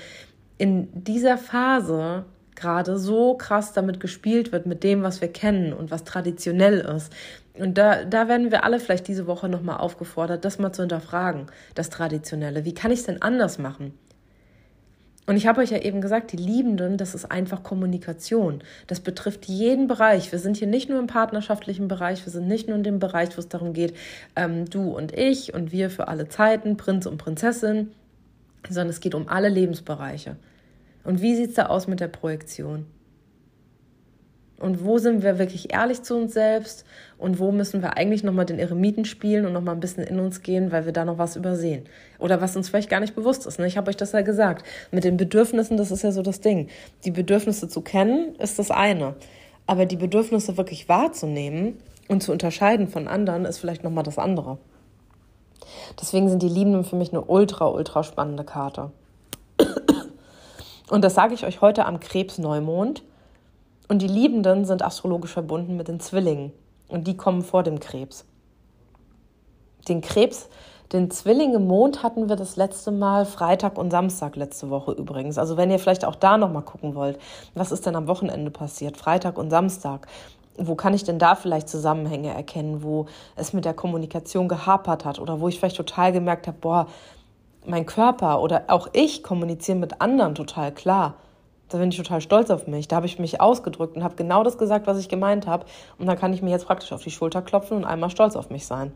in 0.60 0.90
dieser 0.94 1.40
Phase 1.40 2.26
gerade 2.56 3.00
so 3.00 3.36
krass 3.36 3.74
damit 3.74 4.00
gespielt 4.00 4.52
wird, 4.52 4.66
mit 4.66 4.84
dem, 4.84 5.02
was 5.02 5.22
wir 5.22 5.30
kennen 5.30 5.74
und 5.74 5.90
was 5.90 6.04
traditionell 6.04 6.80
ist. 6.80 7.12
Und 7.58 7.78
da, 7.78 8.04
da 8.04 8.28
werden 8.28 8.52
wir 8.52 8.64
alle 8.64 8.80
vielleicht 8.80 9.08
diese 9.08 9.26
Woche 9.26 9.50
nochmal 9.50 9.78
aufgefordert, 9.78 10.46
das 10.46 10.60
mal 10.60 10.72
zu 10.72 10.84
hinterfragen, 10.84 11.48
das 11.74 11.90
Traditionelle. 11.90 12.66
Wie 12.66 12.74
kann 12.74 12.92
ich 12.92 13.00
es 13.00 13.06
denn 13.06 13.22
anders 13.22 13.58
machen? 13.58 13.94
Und 15.26 15.38
ich 15.38 15.48
habe 15.48 15.62
euch 15.62 15.70
ja 15.70 15.78
eben 15.78 16.02
gesagt, 16.02 16.32
die 16.32 16.38
Liebenden, 16.38 16.98
das 16.98 17.14
ist 17.16 17.30
einfach 17.32 17.64
Kommunikation. 17.64 18.64
Das 18.88 19.00
betrifft 19.00 19.46
jeden 19.46 19.88
Bereich. 19.88 20.32
Wir 20.32 20.40
sind 20.40 20.58
hier 20.58 20.68
nicht 20.68 20.90
nur 20.90 21.00
im 21.00 21.08
partnerschaftlichen 21.08 21.88
Bereich, 21.88 22.26
wir 22.26 22.32
sind 22.32 22.48
nicht 22.48 22.68
nur 22.68 22.76
in 22.76 22.84
dem 22.84 23.00
Bereich, 23.00 23.38
wo 23.38 23.40
es 23.40 23.48
darum 23.48 23.74
geht, 23.74 23.94
ähm, 24.36 24.66
du 24.66 24.90
und 24.90 25.16
ich 25.16 25.54
und 25.54 25.72
wir 25.72 25.90
für 25.90 26.08
alle 26.08 26.28
Zeiten, 26.28 26.78
Prinz 26.78 27.06
und 27.06 27.20
Prinzessin, 27.20 27.92
sondern 28.68 28.90
es 28.90 29.00
geht 29.00 29.16
um 29.16 29.28
alle 29.28 29.50
Lebensbereiche. 29.50 30.38
Und 31.04 31.22
wie 31.22 31.36
sieht 31.36 31.50
es 31.50 31.56
da 31.56 31.68
aus 31.68 31.88
mit 31.88 32.00
der 32.00 32.08
Projektion? 32.08 32.86
Und 34.60 34.84
wo 34.84 34.98
sind 34.98 35.24
wir 35.24 35.40
wirklich 35.40 35.74
ehrlich 35.74 36.04
zu 36.04 36.16
uns 36.16 36.34
selbst? 36.34 36.84
Und 37.18 37.40
wo 37.40 37.52
müssen 37.52 37.82
wir 37.82 37.96
eigentlich 37.96 38.24
nochmal 38.24 38.46
den 38.46 38.60
Eremiten 38.60 39.06
spielen 39.06 39.46
und 39.46 39.54
nochmal 39.54 39.76
ein 39.76 39.80
bisschen 39.80 40.04
in 40.04 40.20
uns 40.20 40.42
gehen, 40.42 40.72
weil 40.72 40.86
wir 40.86 40.92
da 40.92 41.06
noch 41.06 41.18
was 41.18 41.38
übersehen? 41.38 41.86
Oder 42.20 42.42
was 42.42 42.58
uns 42.58 42.68
vielleicht 42.68 42.90
gar 42.90 43.00
nicht 43.00 43.16
bewusst 43.16 43.46
ist. 43.46 43.58
Ne? 43.58 43.68
Ich 43.68 43.78
habe 43.78 43.90
euch 43.90 43.96
das 43.96 44.12
ja 44.12 44.22
gesagt. 44.22 44.66
Mit 44.92 45.06
den 45.06 45.16
Bedürfnissen, 45.16 45.78
das 45.78 45.92
ist 45.92 46.04
ja 46.04 46.12
so 46.12 46.22
das 46.22 46.42
Ding. 46.42 46.68
Die 47.06 47.12
Bedürfnisse 47.12 47.70
zu 47.70 47.82
kennen, 47.82 48.36
ist 48.36 48.60
das 48.60 48.70
eine. 48.70 49.16
Aber 49.66 49.86
die 49.86 49.96
Bedürfnisse 49.96 50.58
wirklich 50.58 50.90
wahrzunehmen 50.90 51.76
und 52.10 52.22
zu 52.22 52.34
unterscheiden 52.34 52.88
von 52.90 53.08
anderen, 53.08 53.46
ist 53.46 53.60
vielleicht 53.60 53.84
nochmal 53.84 54.04
das 54.04 54.18
andere. 54.18 54.58
Deswegen 56.00 56.30
sind 56.30 56.42
die 56.42 56.50
Liebenden 56.50 56.84
für 56.84 56.96
mich 56.96 57.12
eine 57.12 57.22
ultra, 57.22 57.68
ultra 57.68 58.04
spannende 58.04 58.44
Karte. 58.44 58.92
Und 60.90 61.04
das 61.04 61.14
sage 61.14 61.34
ich 61.34 61.46
euch 61.46 61.62
heute 61.62 61.86
am 61.86 62.00
Krebsneumond. 62.00 63.04
Und 63.88 64.02
die 64.02 64.08
Liebenden 64.08 64.66
sind 64.66 64.84
astrologisch 64.84 65.34
verbunden 65.34 65.78
mit 65.78 65.88
den 65.88 66.00
Zwillingen. 66.00 66.52
Und 66.88 67.08
die 67.08 67.18
kommen 67.18 67.44
vor 67.44 67.64
dem 67.64 67.80
Krebs. 67.80 68.26
Den 69.88 70.02
Krebs, 70.02 70.50
den 70.92 71.12
Zwillinge 71.12 71.60
Mond 71.60 72.02
hatten 72.02 72.30
wir 72.30 72.36
das 72.36 72.56
letzte 72.56 72.92
Mal 72.92 73.26
Freitag 73.26 73.78
und 73.78 73.92
Samstag 73.92 74.36
letzte 74.36 74.70
Woche 74.70 74.92
übrigens. 74.92 75.38
Also 75.38 75.56
wenn 75.58 75.70
ihr 75.70 75.80
vielleicht 75.80 76.06
auch 76.06 76.16
da 76.16 76.38
nochmal 76.38 76.64
gucken 76.64 76.96
wollt, 76.96 77.20
was 77.54 77.72
ist 77.72 77.86
denn 77.86 77.96
am 77.96 78.08
Wochenende 78.08 78.50
passiert? 78.50 78.98
Freitag 78.98 79.38
und 79.38 79.52
Samstag. 79.52 80.08
Wo 80.60 80.76
kann 80.76 80.94
ich 80.94 81.04
denn 81.04 81.20
da 81.20 81.36
vielleicht 81.36 81.70
Zusammenhänge 81.70 82.34
erkennen, 82.34 82.84
wo 82.84 83.06
es 83.36 83.54
mit 83.54 83.66
der 83.66 83.74
Kommunikation 83.74 84.48
gehapert 84.48 85.06
hat 85.06 85.20
oder 85.20 85.40
wo 85.40 85.48
ich 85.48 85.58
vielleicht 85.58 85.78
total 85.78 86.12
gemerkt 86.12 86.48
habe, 86.48 86.58
boah, 86.60 86.88
mein 87.66 87.86
Körper 87.86 88.42
oder 88.42 88.64
auch 88.68 88.90
ich 88.94 89.24
kommunizieren 89.24 89.80
mit 89.80 90.02
anderen 90.02 90.36
total 90.36 90.74
klar. 90.74 91.16
Da 91.70 91.78
bin 91.78 91.90
ich 91.90 91.98
total 91.98 92.20
stolz 92.20 92.50
auf 92.50 92.68
mich. 92.68 92.88
Da 92.88 92.96
habe 92.96 93.06
ich 93.06 93.20
mich 93.20 93.40
ausgedrückt 93.40 93.96
und 93.96 94.04
habe 94.04 94.16
genau 94.16 94.44
das 94.44 94.58
gesagt, 94.58 94.88
was 94.88 94.98
ich 94.98 95.08
gemeint 95.08 95.46
habe. 95.46 95.66
Und 96.00 96.08
dann 96.08 96.18
kann 96.18 96.34
ich 96.34 96.42
mir 96.42 96.50
jetzt 96.50 96.66
praktisch 96.66 96.92
auf 96.92 97.04
die 97.04 97.12
Schulter 97.12 97.42
klopfen 97.42 97.78
und 97.78 97.86
einmal 97.86 98.10
stolz 98.10 98.36
auf 98.36 98.50
mich 98.50 98.66
sein. 98.66 98.92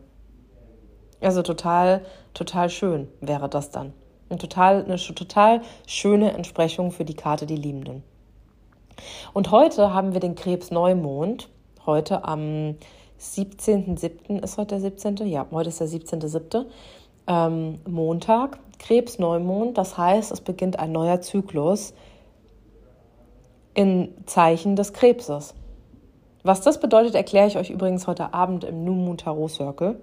Also 1.20 1.42
total, 1.42 2.04
total 2.34 2.68
schön 2.68 3.08
wäre 3.20 3.48
das 3.48 3.70
dann. 3.70 3.92
Eine 4.28 4.38
total, 4.38 4.84
eine 4.84 4.96
total 4.96 5.62
schöne 5.86 6.32
Entsprechung 6.32 6.90
für 6.90 7.04
die 7.04 7.14
Karte 7.14 7.46
Die 7.46 7.56
Liebenden. 7.56 8.02
Und 9.32 9.50
heute 9.50 9.92
haben 9.92 10.12
wir 10.12 10.20
den 10.20 10.34
Krebs 10.34 10.70
Neumond. 10.70 11.48
Heute 11.86 12.24
am 12.24 12.76
17.07. 13.20 14.42
ist 14.42 14.58
heute 14.58 14.78
der 14.78 14.80
17. 14.80 15.16
Ja, 15.26 15.46
heute 15.50 15.68
ist 15.68 15.80
der 15.80 15.88
17.07. 15.88 16.66
Ähm, 17.26 17.78
Montag. 17.86 18.58
Krebs 18.78 19.18
Neumond, 19.18 19.78
das 19.78 19.96
heißt, 19.96 20.32
es 20.32 20.40
beginnt 20.40 20.78
ein 20.78 20.92
neuer 20.92 21.20
Zyklus 21.20 21.94
in 23.74 24.14
Zeichen 24.26 24.76
des 24.76 24.92
Krebses. 24.92 25.54
Was 26.42 26.60
das 26.60 26.78
bedeutet, 26.78 27.14
erkläre 27.14 27.46
ich 27.46 27.56
euch 27.56 27.70
übrigens 27.70 28.06
heute 28.06 28.34
Abend 28.34 28.64
im 28.64 28.84
New 28.84 28.92
Moon 28.92 29.16
Tarot 29.16 29.50
Circle. 29.50 30.00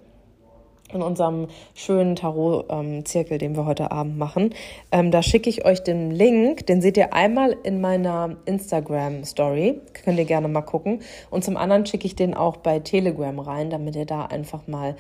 In 0.94 1.02
unserem 1.02 1.48
schönen 1.74 2.16
Tarot-Zirkel, 2.16 3.38
den 3.38 3.56
wir 3.56 3.66
heute 3.66 3.92
Abend 3.92 4.18
machen. 4.18 4.54
Ähm, 4.92 5.12
da 5.12 5.24
schicke 5.24 5.50
ich 5.50 5.66
euch 5.66 5.84
den 5.84 6.12
Link, 6.12 6.66
den 6.68 6.82
seht 6.82 6.98
ihr 6.98 7.14
einmal 7.14 7.56
in 7.64 7.80
meiner 7.80 8.38
Instagram-Story. 8.46 9.80
Könnt 10.04 10.20
ihr 10.20 10.26
gerne 10.26 10.48
mal 10.48 10.62
gucken. 10.62 11.02
Und 11.30 11.44
zum 11.44 11.56
anderen 11.56 11.86
schicke 11.86 12.06
ich 12.06 12.16
den 12.16 12.34
auch 12.34 12.58
bei 12.58 12.80
Telegram 12.80 13.40
rein, 13.40 13.70
damit 13.70 13.96
ihr 13.96 14.06
da 14.06 14.26
einfach 14.26 14.68
mal 14.68 14.96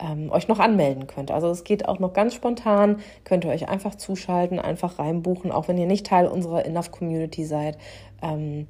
ähm, 0.00 0.30
euch 0.30 0.48
noch 0.48 0.58
anmelden 0.58 1.06
könnt. 1.06 1.30
Also 1.30 1.48
es 1.48 1.64
geht 1.64 1.88
auch 1.88 1.98
noch 1.98 2.12
ganz 2.12 2.34
spontan, 2.34 2.98
könnt 3.24 3.44
ihr 3.44 3.50
euch 3.50 3.68
einfach 3.68 3.94
zuschalten, 3.94 4.58
einfach 4.58 4.98
reinbuchen, 4.98 5.52
auch 5.52 5.68
wenn 5.68 5.78
ihr 5.78 5.86
nicht 5.86 6.06
Teil 6.06 6.26
unserer 6.26 6.64
Enough 6.64 6.90
Community 6.90 7.44
seid. 7.44 7.78
Ähm, 8.22 8.66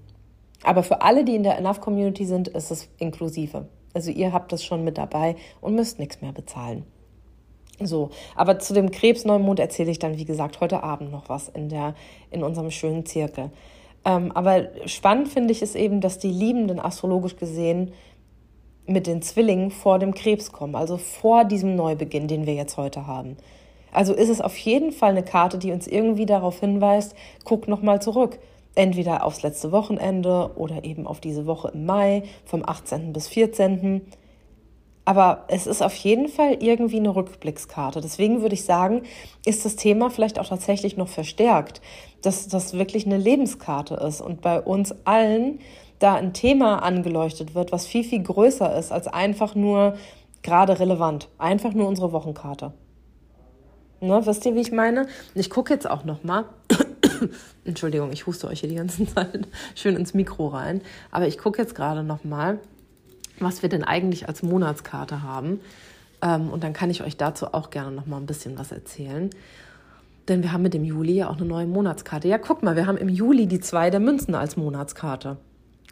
aber 0.62 0.82
für 0.82 1.02
alle, 1.02 1.24
die 1.24 1.36
in 1.36 1.42
der 1.42 1.58
Enough 1.58 1.80
Community 1.80 2.24
sind, 2.24 2.48
ist 2.48 2.70
es 2.70 2.88
inklusive. 2.98 3.66
Also 3.96 4.10
ihr 4.10 4.34
habt 4.34 4.52
das 4.52 4.62
schon 4.62 4.84
mit 4.84 4.98
dabei 4.98 5.36
und 5.62 5.74
müsst 5.74 5.98
nichts 5.98 6.20
mehr 6.20 6.32
bezahlen. 6.32 6.84
So, 7.80 8.10
aber 8.34 8.58
zu 8.58 8.74
dem 8.74 8.90
Krebsneumond 8.90 9.58
erzähle 9.58 9.90
ich 9.90 9.98
dann, 9.98 10.18
wie 10.18 10.26
gesagt, 10.26 10.60
heute 10.60 10.82
Abend 10.82 11.10
noch 11.10 11.30
was 11.30 11.48
in, 11.48 11.70
der, 11.70 11.94
in 12.30 12.42
unserem 12.42 12.70
schönen 12.70 13.06
Zirkel. 13.06 13.50
Ähm, 14.04 14.32
aber 14.32 14.68
spannend 14.84 15.28
finde 15.28 15.52
ich 15.52 15.62
es 15.62 15.74
eben, 15.74 16.02
dass 16.02 16.18
die 16.18 16.30
Liebenden 16.30 16.78
astrologisch 16.78 17.36
gesehen 17.36 17.94
mit 18.86 19.06
den 19.06 19.22
Zwillingen 19.22 19.70
vor 19.70 19.98
dem 19.98 20.12
Krebs 20.12 20.52
kommen, 20.52 20.74
also 20.74 20.98
vor 20.98 21.46
diesem 21.46 21.74
Neubeginn, 21.74 22.28
den 22.28 22.44
wir 22.44 22.52
jetzt 22.54 22.76
heute 22.76 23.06
haben. 23.06 23.38
Also 23.92 24.12
ist 24.12 24.28
es 24.28 24.42
auf 24.42 24.58
jeden 24.58 24.92
Fall 24.92 25.12
eine 25.12 25.22
Karte, 25.22 25.56
die 25.56 25.72
uns 25.72 25.86
irgendwie 25.86 26.26
darauf 26.26 26.60
hinweist, 26.60 27.14
guck 27.44 27.66
nochmal 27.66 28.02
zurück. 28.02 28.38
Entweder 28.76 29.24
aufs 29.24 29.42
letzte 29.42 29.72
Wochenende 29.72 30.52
oder 30.54 30.84
eben 30.84 31.08
auf 31.08 31.18
diese 31.18 31.46
Woche 31.46 31.72
im 31.74 31.84
Mai 31.86 32.22
vom 32.44 32.62
18. 32.64 33.12
bis 33.12 33.26
14. 33.26 34.02
Aber 35.04 35.44
es 35.48 35.66
ist 35.66 35.82
auf 35.82 35.94
jeden 35.96 36.28
Fall 36.28 36.58
irgendwie 36.60 36.98
eine 36.98 37.14
Rückblickskarte. 37.14 38.00
Deswegen 38.00 38.42
würde 38.42 38.54
ich 38.54 38.64
sagen, 38.64 39.02
ist 39.44 39.64
das 39.64 39.76
Thema 39.76 40.10
vielleicht 40.10 40.38
auch 40.38 40.48
tatsächlich 40.48 40.96
noch 40.96 41.08
verstärkt, 41.08 41.80
dass 42.22 42.48
das 42.48 42.74
wirklich 42.74 43.06
eine 43.06 43.16
Lebenskarte 43.16 43.94
ist 43.94 44.20
und 44.20 44.40
bei 44.40 44.60
uns 44.60 44.94
allen 45.04 45.60
da 45.98 46.14
ein 46.14 46.32
Thema 46.32 46.82
angeleuchtet 46.82 47.54
wird, 47.54 47.72
was 47.72 47.86
viel, 47.86 48.04
viel 48.04 48.22
größer 48.22 48.76
ist 48.76 48.92
als 48.92 49.08
einfach 49.08 49.54
nur 49.54 49.94
gerade 50.42 50.78
relevant. 50.78 51.28
Einfach 51.38 51.72
nur 51.72 51.88
unsere 51.88 52.12
Wochenkarte. 52.12 52.72
Ne, 54.00 54.26
wisst 54.26 54.44
ihr, 54.44 54.54
wie 54.54 54.60
ich 54.60 54.72
meine? 54.72 55.06
Ich 55.34 55.48
gucke 55.50 55.72
jetzt 55.72 55.88
auch 55.88 56.04
noch 56.04 56.22
mal. 56.22 56.44
Entschuldigung, 57.64 58.12
ich 58.12 58.26
huste 58.26 58.48
euch 58.48 58.60
hier 58.60 58.68
die 58.68 58.76
ganze 58.76 59.06
Zeit 59.14 59.46
schön 59.74 59.96
ins 59.96 60.14
Mikro 60.14 60.48
rein. 60.48 60.80
Aber 61.10 61.26
ich 61.26 61.38
gucke 61.38 61.60
jetzt 61.60 61.74
gerade 61.74 62.02
noch 62.02 62.24
mal 62.24 62.58
was 63.40 63.62
wir 63.62 63.68
denn 63.68 63.84
eigentlich 63.84 64.28
als 64.28 64.42
Monatskarte 64.42 65.22
haben. 65.22 65.60
Ähm, 66.22 66.50
und 66.50 66.64
dann 66.64 66.72
kann 66.72 66.90
ich 66.90 67.02
euch 67.02 67.16
dazu 67.16 67.52
auch 67.52 67.70
gerne 67.70 67.92
noch 67.92 68.06
mal 68.06 68.18
ein 68.18 68.26
bisschen 68.26 68.58
was 68.58 68.72
erzählen. 68.72 69.30
Denn 70.28 70.42
wir 70.42 70.52
haben 70.52 70.62
mit 70.62 70.74
dem 70.74 70.84
Juli 70.84 71.14
ja 71.14 71.30
auch 71.30 71.36
eine 71.36 71.46
neue 71.46 71.66
Monatskarte. 71.66 72.28
Ja, 72.28 72.38
guck 72.38 72.62
mal, 72.62 72.76
wir 72.76 72.86
haben 72.86 72.96
im 72.96 73.08
Juli 73.08 73.46
die 73.46 73.60
zwei 73.60 73.90
der 73.90 74.00
Münzen 74.00 74.34
als 74.34 74.56
Monatskarte. 74.56 75.36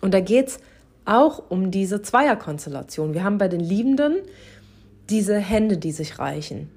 Und 0.01 0.13
da 0.13 0.21
geht 0.21 0.49
es 0.49 0.59
auch 1.05 1.51
um 1.51 1.71
diese 1.71 2.03
Zweierkonstellation. 2.03 3.15
Wir 3.15 3.25
haben 3.25 3.39
bei 3.39 3.49
den 3.49 3.61
Liebenden 3.61 4.17
diese 5.11 5.37
Hände, 5.37 5.77
die 5.77 5.93
sich 5.93 6.19
reichen. 6.19 6.71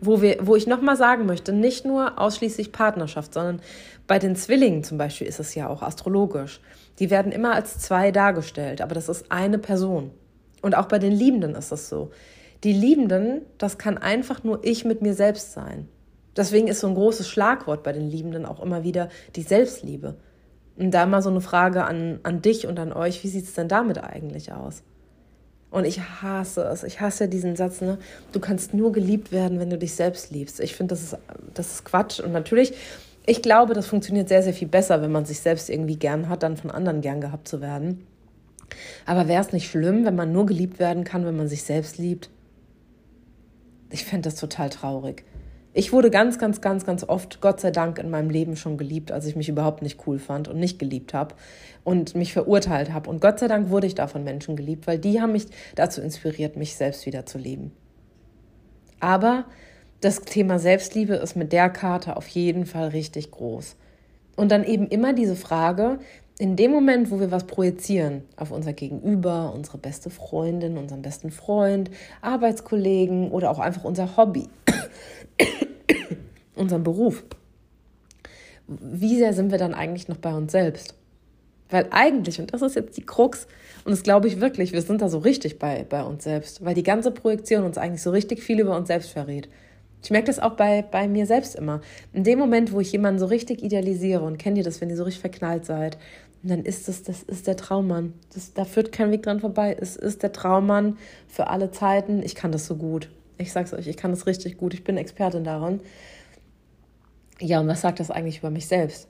Wo, 0.00 0.20
wir, 0.20 0.38
wo 0.42 0.56
ich 0.56 0.66
nochmal 0.66 0.96
sagen 0.96 1.26
möchte, 1.26 1.52
nicht 1.52 1.84
nur 1.84 2.18
ausschließlich 2.20 2.72
Partnerschaft, 2.72 3.34
sondern 3.34 3.60
bei 4.06 4.18
den 4.18 4.36
Zwillingen 4.36 4.84
zum 4.84 4.98
Beispiel 4.98 5.26
ist 5.26 5.40
es 5.40 5.54
ja 5.54 5.68
auch 5.68 5.82
astrologisch. 5.82 6.60
Die 6.98 7.10
werden 7.10 7.32
immer 7.32 7.54
als 7.54 7.78
zwei 7.78 8.10
dargestellt, 8.10 8.80
aber 8.80 8.94
das 8.94 9.08
ist 9.08 9.30
eine 9.30 9.58
Person. 9.58 10.10
Und 10.62 10.76
auch 10.76 10.86
bei 10.86 10.98
den 10.98 11.12
Liebenden 11.12 11.54
ist 11.54 11.72
das 11.72 11.88
so. 11.88 12.10
Die 12.64 12.72
Liebenden, 12.72 13.42
das 13.58 13.78
kann 13.78 13.98
einfach 13.98 14.44
nur 14.44 14.64
ich 14.64 14.84
mit 14.84 15.02
mir 15.02 15.14
selbst 15.14 15.52
sein. 15.52 15.88
Deswegen 16.36 16.68
ist 16.68 16.80
so 16.80 16.86
ein 16.86 16.94
großes 16.94 17.28
Schlagwort 17.28 17.82
bei 17.82 17.92
den 17.92 18.10
Liebenden 18.10 18.44
auch 18.44 18.62
immer 18.62 18.84
wieder 18.84 19.08
die 19.36 19.42
Selbstliebe. 19.42 20.16
Und 20.76 20.90
da 20.90 21.06
mal 21.06 21.22
so 21.22 21.30
eine 21.30 21.40
Frage 21.40 21.84
an, 21.84 22.20
an 22.22 22.42
dich 22.42 22.66
und 22.66 22.78
an 22.78 22.92
euch, 22.92 23.24
wie 23.24 23.28
sieht 23.28 23.44
es 23.44 23.54
denn 23.54 23.68
damit 23.68 23.98
eigentlich 23.98 24.52
aus? 24.52 24.82
Und 25.70 25.84
ich 25.84 26.00
hasse 26.00 26.62
es. 26.62 26.84
Ich 26.84 27.00
hasse 27.00 27.28
diesen 27.28 27.56
Satz, 27.56 27.80
ne? 27.80 27.98
Du 28.32 28.40
kannst 28.40 28.72
nur 28.72 28.92
geliebt 28.92 29.32
werden, 29.32 29.58
wenn 29.58 29.70
du 29.70 29.78
dich 29.78 29.94
selbst 29.94 30.30
liebst. 30.30 30.60
Ich 30.60 30.74
finde, 30.74 30.94
das 30.94 31.02
ist, 31.02 31.18
das 31.54 31.72
ist 31.72 31.84
Quatsch. 31.84 32.20
Und 32.20 32.32
natürlich 32.32 32.74
ich 33.28 33.42
glaube, 33.42 33.74
das 33.74 33.88
funktioniert 33.88 34.28
sehr, 34.28 34.44
sehr 34.44 34.54
viel 34.54 34.68
besser, 34.68 35.02
wenn 35.02 35.10
man 35.10 35.24
sich 35.24 35.40
selbst 35.40 35.68
irgendwie 35.68 35.96
gern 35.96 36.28
hat, 36.28 36.44
dann 36.44 36.56
von 36.56 36.70
anderen 36.70 37.00
gern 37.00 37.20
gehabt 37.20 37.48
zu 37.48 37.60
werden. 37.60 38.06
Aber 39.04 39.26
wäre 39.26 39.42
es 39.42 39.52
nicht 39.52 39.68
schlimm, 39.68 40.04
wenn 40.04 40.14
man 40.14 40.32
nur 40.32 40.46
geliebt 40.46 40.78
werden 40.78 41.02
kann, 41.02 41.26
wenn 41.26 41.36
man 41.36 41.48
sich 41.48 41.64
selbst 41.64 41.98
liebt? 41.98 42.30
Ich 43.90 44.04
fände 44.04 44.28
das 44.28 44.36
total 44.38 44.70
traurig. 44.70 45.24
Ich 45.78 45.92
wurde 45.92 46.10
ganz, 46.10 46.38
ganz, 46.38 46.62
ganz, 46.62 46.86
ganz 46.86 47.04
oft, 47.06 47.42
Gott 47.42 47.60
sei 47.60 47.70
Dank, 47.70 47.98
in 47.98 48.08
meinem 48.08 48.30
Leben 48.30 48.56
schon 48.56 48.78
geliebt, 48.78 49.12
als 49.12 49.26
ich 49.26 49.36
mich 49.36 49.50
überhaupt 49.50 49.82
nicht 49.82 50.06
cool 50.06 50.18
fand 50.18 50.48
und 50.48 50.58
nicht 50.58 50.78
geliebt 50.78 51.12
habe 51.12 51.34
und 51.84 52.14
mich 52.14 52.32
verurteilt 52.32 52.94
habe. 52.94 53.10
Und 53.10 53.20
Gott 53.20 53.38
sei 53.38 53.46
Dank 53.46 53.68
wurde 53.68 53.86
ich 53.86 53.94
da 53.94 54.06
von 54.06 54.24
Menschen 54.24 54.56
geliebt, 54.56 54.86
weil 54.86 54.98
die 54.98 55.20
haben 55.20 55.32
mich 55.32 55.48
dazu 55.74 56.00
inspiriert, 56.00 56.56
mich 56.56 56.76
selbst 56.76 57.04
wieder 57.04 57.26
zu 57.26 57.36
lieben. 57.36 57.72
Aber 59.00 59.44
das 60.00 60.22
Thema 60.22 60.58
Selbstliebe 60.58 61.12
ist 61.16 61.36
mit 61.36 61.52
der 61.52 61.68
Karte 61.68 62.16
auf 62.16 62.26
jeden 62.28 62.64
Fall 62.64 62.88
richtig 62.88 63.30
groß. 63.30 63.76
Und 64.34 64.50
dann 64.50 64.64
eben 64.64 64.88
immer 64.88 65.12
diese 65.12 65.36
Frage, 65.36 65.98
in 66.38 66.56
dem 66.56 66.70
Moment, 66.70 67.10
wo 67.10 67.20
wir 67.20 67.30
was 67.30 67.44
projizieren 67.44 68.22
auf 68.36 68.50
unser 68.50 68.72
Gegenüber, 68.72 69.52
unsere 69.54 69.76
beste 69.76 70.08
Freundin, 70.08 70.78
unseren 70.78 71.02
besten 71.02 71.30
Freund, 71.30 71.90
Arbeitskollegen 72.22 73.30
oder 73.30 73.50
auch 73.50 73.58
einfach 73.58 73.84
unser 73.84 74.16
Hobby, 74.16 74.48
unseren 76.54 76.82
Beruf, 76.82 77.24
wie 78.66 79.16
sehr 79.16 79.32
sind 79.32 79.50
wir 79.50 79.58
dann 79.58 79.74
eigentlich 79.74 80.08
noch 80.08 80.16
bei 80.16 80.34
uns 80.34 80.52
selbst? 80.52 80.94
Weil 81.70 81.86
eigentlich, 81.90 82.40
und 82.40 82.52
das 82.52 82.62
ist 82.62 82.76
jetzt 82.76 82.96
die 82.96 83.04
Krux, 83.04 83.46
und 83.84 83.90
das 83.90 84.02
glaube 84.02 84.28
ich 84.28 84.40
wirklich, 84.40 84.72
wir 84.72 84.82
sind 84.82 85.02
da 85.02 85.08
so 85.08 85.18
richtig 85.18 85.58
bei, 85.58 85.84
bei 85.88 86.02
uns 86.02 86.24
selbst, 86.24 86.64
weil 86.64 86.74
die 86.74 86.82
ganze 86.82 87.10
Projektion 87.10 87.64
uns 87.64 87.78
eigentlich 87.78 88.02
so 88.02 88.10
richtig 88.10 88.42
viel 88.42 88.60
über 88.60 88.76
uns 88.76 88.88
selbst 88.88 89.10
verrät. 89.10 89.48
Ich 90.02 90.10
merke 90.10 90.26
das 90.26 90.38
auch 90.38 90.52
bei, 90.52 90.82
bei 90.82 91.08
mir 91.08 91.26
selbst 91.26 91.56
immer. 91.56 91.80
In 92.12 92.22
dem 92.22 92.38
Moment, 92.38 92.72
wo 92.72 92.80
ich 92.80 92.92
jemanden 92.92 93.18
so 93.18 93.26
richtig 93.26 93.62
idealisiere 93.62 94.22
und 94.22 94.38
kennt 94.38 94.58
ihr 94.58 94.64
das, 94.64 94.80
wenn 94.80 94.90
ihr 94.90 94.96
so 94.96 95.02
richtig 95.02 95.20
verknallt 95.20 95.64
seid, 95.64 95.98
dann 96.42 96.64
ist 96.64 96.86
das, 96.86 97.02
das 97.02 97.22
ist 97.24 97.46
der 97.46 97.56
Traummann. 97.56 98.12
Das, 98.32 98.52
da 98.52 98.64
führt 98.64 98.92
kein 98.92 99.10
Weg 99.10 99.24
dran 99.24 99.40
vorbei. 99.40 99.76
Es 99.78 99.96
ist 99.96 100.22
der 100.22 100.32
Traummann 100.32 100.98
für 101.26 101.48
alle 101.48 101.72
Zeiten. 101.72 102.22
Ich 102.22 102.36
kann 102.36 102.52
das 102.52 102.66
so 102.66 102.76
gut. 102.76 103.08
Ich 103.38 103.52
sag's 103.52 103.72
euch, 103.72 103.86
ich 103.86 103.96
kann 103.96 104.10
das 104.10 104.26
richtig 104.26 104.56
gut. 104.56 104.74
Ich 104.74 104.84
bin 104.84 104.96
Expertin 104.96 105.44
daran. 105.44 105.80
Ja, 107.40 107.60
und 107.60 107.68
was 107.68 107.82
sagt 107.82 108.00
das 108.00 108.10
eigentlich 108.10 108.38
über 108.38 108.50
mich 108.50 108.66
selbst? 108.66 109.08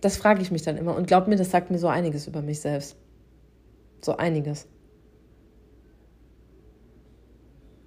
Das 0.00 0.16
frage 0.16 0.42
ich 0.42 0.50
mich 0.50 0.62
dann 0.62 0.76
immer. 0.76 0.96
Und 0.96 1.06
glaubt 1.06 1.28
mir, 1.28 1.36
das 1.36 1.50
sagt 1.50 1.70
mir 1.70 1.78
so 1.78 1.88
einiges 1.88 2.26
über 2.26 2.42
mich 2.42 2.60
selbst. 2.60 2.96
So 4.00 4.16
einiges. 4.16 4.68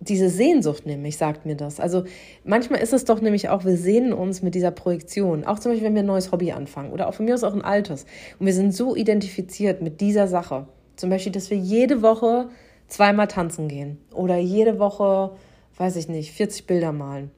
diese 0.01 0.29
Sehnsucht 0.29 0.87
nämlich 0.87 1.17
sagt 1.17 1.45
mir 1.45 1.55
das. 1.55 1.79
Also 1.79 2.03
manchmal 2.43 2.81
ist 2.81 2.91
es 2.91 3.05
doch 3.05 3.21
nämlich 3.21 3.49
auch, 3.49 3.65
wir 3.65 3.77
sehnen 3.77 4.13
uns 4.13 4.41
mit 4.41 4.55
dieser 4.55 4.71
Projektion. 4.71 5.45
Auch 5.45 5.59
zum 5.59 5.71
Beispiel, 5.71 5.87
wenn 5.87 5.93
wir 5.93 6.01
ein 6.01 6.07
neues 6.07 6.31
Hobby 6.31 6.51
anfangen 6.51 6.91
oder 6.91 7.07
auch 7.07 7.13
von 7.13 7.25
mir 7.25 7.35
aus 7.35 7.43
auch 7.43 7.53
ein 7.53 7.61
altes. 7.61 8.05
Und 8.39 8.47
wir 8.47 8.53
sind 8.53 8.73
so 8.73 8.95
identifiziert 8.95 9.81
mit 9.81 10.01
dieser 10.01 10.27
Sache. 10.27 10.67
Zum 10.95 11.11
Beispiel, 11.11 11.31
dass 11.31 11.51
wir 11.51 11.57
jede 11.57 12.01
Woche 12.01 12.49
zweimal 12.91 13.27
tanzen 13.27 13.67
gehen 13.67 13.97
oder 14.13 14.37
jede 14.37 14.77
Woche, 14.77 15.31
weiß 15.77 15.95
ich 15.95 16.09
nicht, 16.09 16.31
40 16.33 16.67
Bilder 16.67 16.91
malen. 16.91 17.31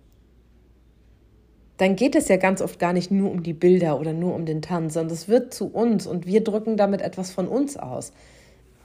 Dann 1.77 1.95
geht 1.95 2.15
es 2.15 2.27
ja 2.27 2.37
ganz 2.37 2.61
oft 2.61 2.79
gar 2.79 2.93
nicht 2.93 3.11
nur 3.11 3.31
um 3.31 3.43
die 3.43 3.53
Bilder 3.53 3.99
oder 3.99 4.13
nur 4.13 4.33
um 4.33 4.45
den 4.45 4.61
Tanz, 4.61 4.95
sondern 4.95 5.13
es 5.13 5.27
wird 5.27 5.53
zu 5.53 5.67
uns 5.67 6.07
und 6.07 6.25
wir 6.25 6.43
drücken 6.43 6.75
damit 6.75 7.01
etwas 7.01 7.31
von 7.31 7.47
uns 7.47 7.77
aus. 7.77 8.13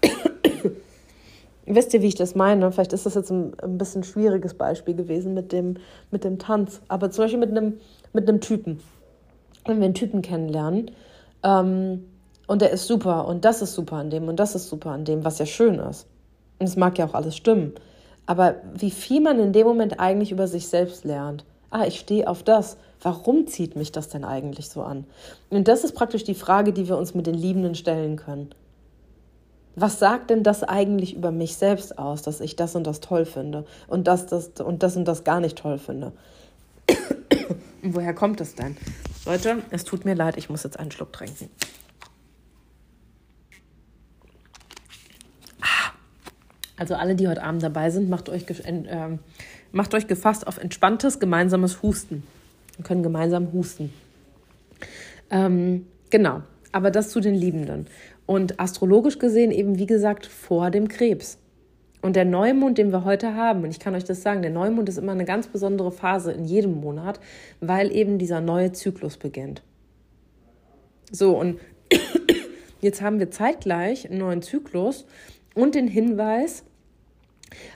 Wisst 1.66 1.92
ihr, 1.92 2.02
wie 2.02 2.08
ich 2.08 2.14
das 2.14 2.34
meine? 2.34 2.70
Vielleicht 2.72 2.92
ist 2.92 3.06
das 3.06 3.14
jetzt 3.14 3.30
ein, 3.30 3.52
ein 3.60 3.78
bisschen 3.78 4.04
schwieriges 4.04 4.54
Beispiel 4.54 4.94
gewesen 4.94 5.34
mit 5.34 5.52
dem, 5.52 5.76
mit 6.10 6.24
dem 6.24 6.38
Tanz. 6.38 6.80
Aber 6.88 7.10
zum 7.10 7.24
Beispiel 7.24 7.40
mit 7.40 7.50
einem, 7.50 7.78
mit 8.12 8.28
einem 8.28 8.40
Typen. 8.40 8.80
Wenn 9.66 9.78
wir 9.78 9.84
einen 9.84 9.94
Typen 9.94 10.22
kennenlernen 10.22 10.90
ähm, 11.42 12.04
und 12.46 12.62
der 12.62 12.70
ist 12.70 12.86
super 12.86 13.26
und 13.26 13.44
das 13.44 13.60
ist 13.60 13.74
super 13.74 13.96
an 13.96 14.08
dem 14.08 14.28
und 14.28 14.36
das 14.36 14.54
ist 14.54 14.68
super 14.68 14.90
an 14.92 15.04
dem, 15.04 15.24
was 15.24 15.38
ja 15.38 15.46
schön 15.46 15.74
ist. 15.74 16.06
Und 16.58 16.66
es 16.66 16.76
mag 16.76 16.98
ja 16.98 17.06
auch 17.06 17.14
alles 17.14 17.36
stimmen. 17.36 17.74
Aber 18.26 18.56
wie 18.74 18.90
viel 18.90 19.20
man 19.20 19.38
in 19.38 19.52
dem 19.52 19.66
Moment 19.66 20.00
eigentlich 20.00 20.32
über 20.32 20.48
sich 20.48 20.68
selbst 20.68 21.04
lernt. 21.04 21.44
Ah, 21.70 21.86
ich 21.86 21.98
stehe 21.98 22.28
auf 22.28 22.42
das. 22.42 22.76
Warum 23.02 23.46
zieht 23.46 23.76
mich 23.76 23.92
das 23.92 24.08
denn 24.08 24.24
eigentlich 24.24 24.68
so 24.68 24.82
an? 24.82 25.04
Und 25.50 25.68
das 25.68 25.84
ist 25.84 25.94
praktisch 25.94 26.24
die 26.24 26.34
Frage, 26.34 26.72
die 26.72 26.88
wir 26.88 26.98
uns 26.98 27.14
mit 27.14 27.26
den 27.26 27.34
Liebenden 27.34 27.74
stellen 27.74 28.16
können 28.16 28.50
was 29.80 29.98
sagt 29.98 30.30
denn 30.30 30.42
das 30.42 30.62
eigentlich 30.64 31.14
über 31.14 31.30
mich 31.30 31.56
selbst 31.56 31.98
aus, 31.98 32.22
dass 32.22 32.40
ich 32.40 32.56
das 32.56 32.74
und 32.74 32.86
das 32.86 33.00
toll 33.00 33.24
finde 33.24 33.64
und 33.86 34.06
das, 34.06 34.26
das 34.26 34.50
und 34.60 34.82
das 34.82 34.96
und 34.96 35.06
das 35.06 35.24
gar 35.24 35.40
nicht 35.40 35.58
toll 35.58 35.78
finde? 35.78 36.12
und 37.82 37.94
woher 37.94 38.14
kommt 38.14 38.40
es 38.40 38.54
denn? 38.54 38.76
Leute, 39.24 39.62
es 39.70 39.84
tut 39.84 40.04
mir 40.04 40.14
leid, 40.14 40.36
ich 40.36 40.48
muss 40.48 40.62
jetzt 40.62 40.78
einen 40.78 40.90
Schluck 40.90 41.12
trinken. 41.12 41.50
Also 46.78 46.94
alle, 46.94 47.14
die 47.14 47.28
heute 47.28 47.42
Abend 47.42 47.62
dabei 47.62 47.90
sind, 47.90 48.08
macht 48.08 48.28
euch, 48.28 48.44
äh, 48.48 49.18
macht 49.72 49.94
euch 49.94 50.06
gefasst 50.06 50.46
auf 50.46 50.58
entspanntes 50.58 51.18
gemeinsames 51.18 51.82
Husten. 51.82 52.22
Wir 52.76 52.84
können 52.84 53.02
gemeinsam 53.02 53.52
husten. 53.52 53.92
Ähm, 55.30 55.86
genau, 56.10 56.42
aber 56.72 56.90
das 56.90 57.10
zu 57.10 57.20
den 57.20 57.34
Liebenden. 57.34 57.86
Und 58.24 58.60
astrologisch 58.60 59.18
gesehen 59.18 59.50
eben, 59.50 59.78
wie 59.78 59.86
gesagt, 59.86 60.26
vor 60.26 60.70
dem 60.70 60.88
Krebs. 60.88 61.38
Und 62.00 62.14
der 62.14 62.24
Neumond, 62.24 62.78
den 62.78 62.92
wir 62.92 63.04
heute 63.04 63.34
haben, 63.34 63.64
und 63.64 63.70
ich 63.70 63.80
kann 63.80 63.96
euch 63.96 64.04
das 64.04 64.22
sagen, 64.22 64.42
der 64.42 64.52
Neumond 64.52 64.88
ist 64.88 64.98
immer 64.98 65.12
eine 65.12 65.24
ganz 65.24 65.48
besondere 65.48 65.90
Phase 65.90 66.30
in 66.30 66.44
jedem 66.44 66.80
Monat, 66.80 67.18
weil 67.60 67.90
eben 67.90 68.18
dieser 68.18 68.40
neue 68.40 68.70
Zyklus 68.70 69.16
beginnt. 69.16 69.62
So, 71.10 71.36
und 71.36 71.58
jetzt 72.80 73.02
haben 73.02 73.18
wir 73.18 73.32
zeitgleich 73.32 74.08
einen 74.08 74.18
neuen 74.18 74.42
Zyklus 74.42 75.06
und 75.54 75.74
den 75.74 75.88
Hinweis 75.88 76.62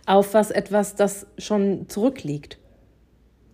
auf 0.06 0.34
was 0.34 0.50
etwas, 0.50 0.94
das 0.94 1.26
schon 1.38 1.88
zurückliegt. 1.88 2.58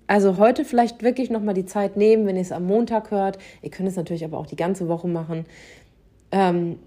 Also 0.07 0.38
heute 0.38 0.64
vielleicht 0.64 1.02
wirklich 1.02 1.31
nochmal 1.31 1.54
die 1.54 1.66
Zeit 1.66 1.96
nehmen, 1.96 2.26
wenn 2.26 2.37
ihr 2.37 2.42
es 2.42 2.52
am 2.52 2.66
Montag 2.66 3.11
hört. 3.11 3.38
Ihr 3.62 3.70
könnt 3.70 3.88
es 3.88 3.96
natürlich 3.96 4.24
aber 4.24 4.38
auch 4.38 4.46
die 4.46 4.57
ganze 4.57 4.88
Woche 4.88 5.07
machen. 5.07 5.44
Ähm, 6.33 6.78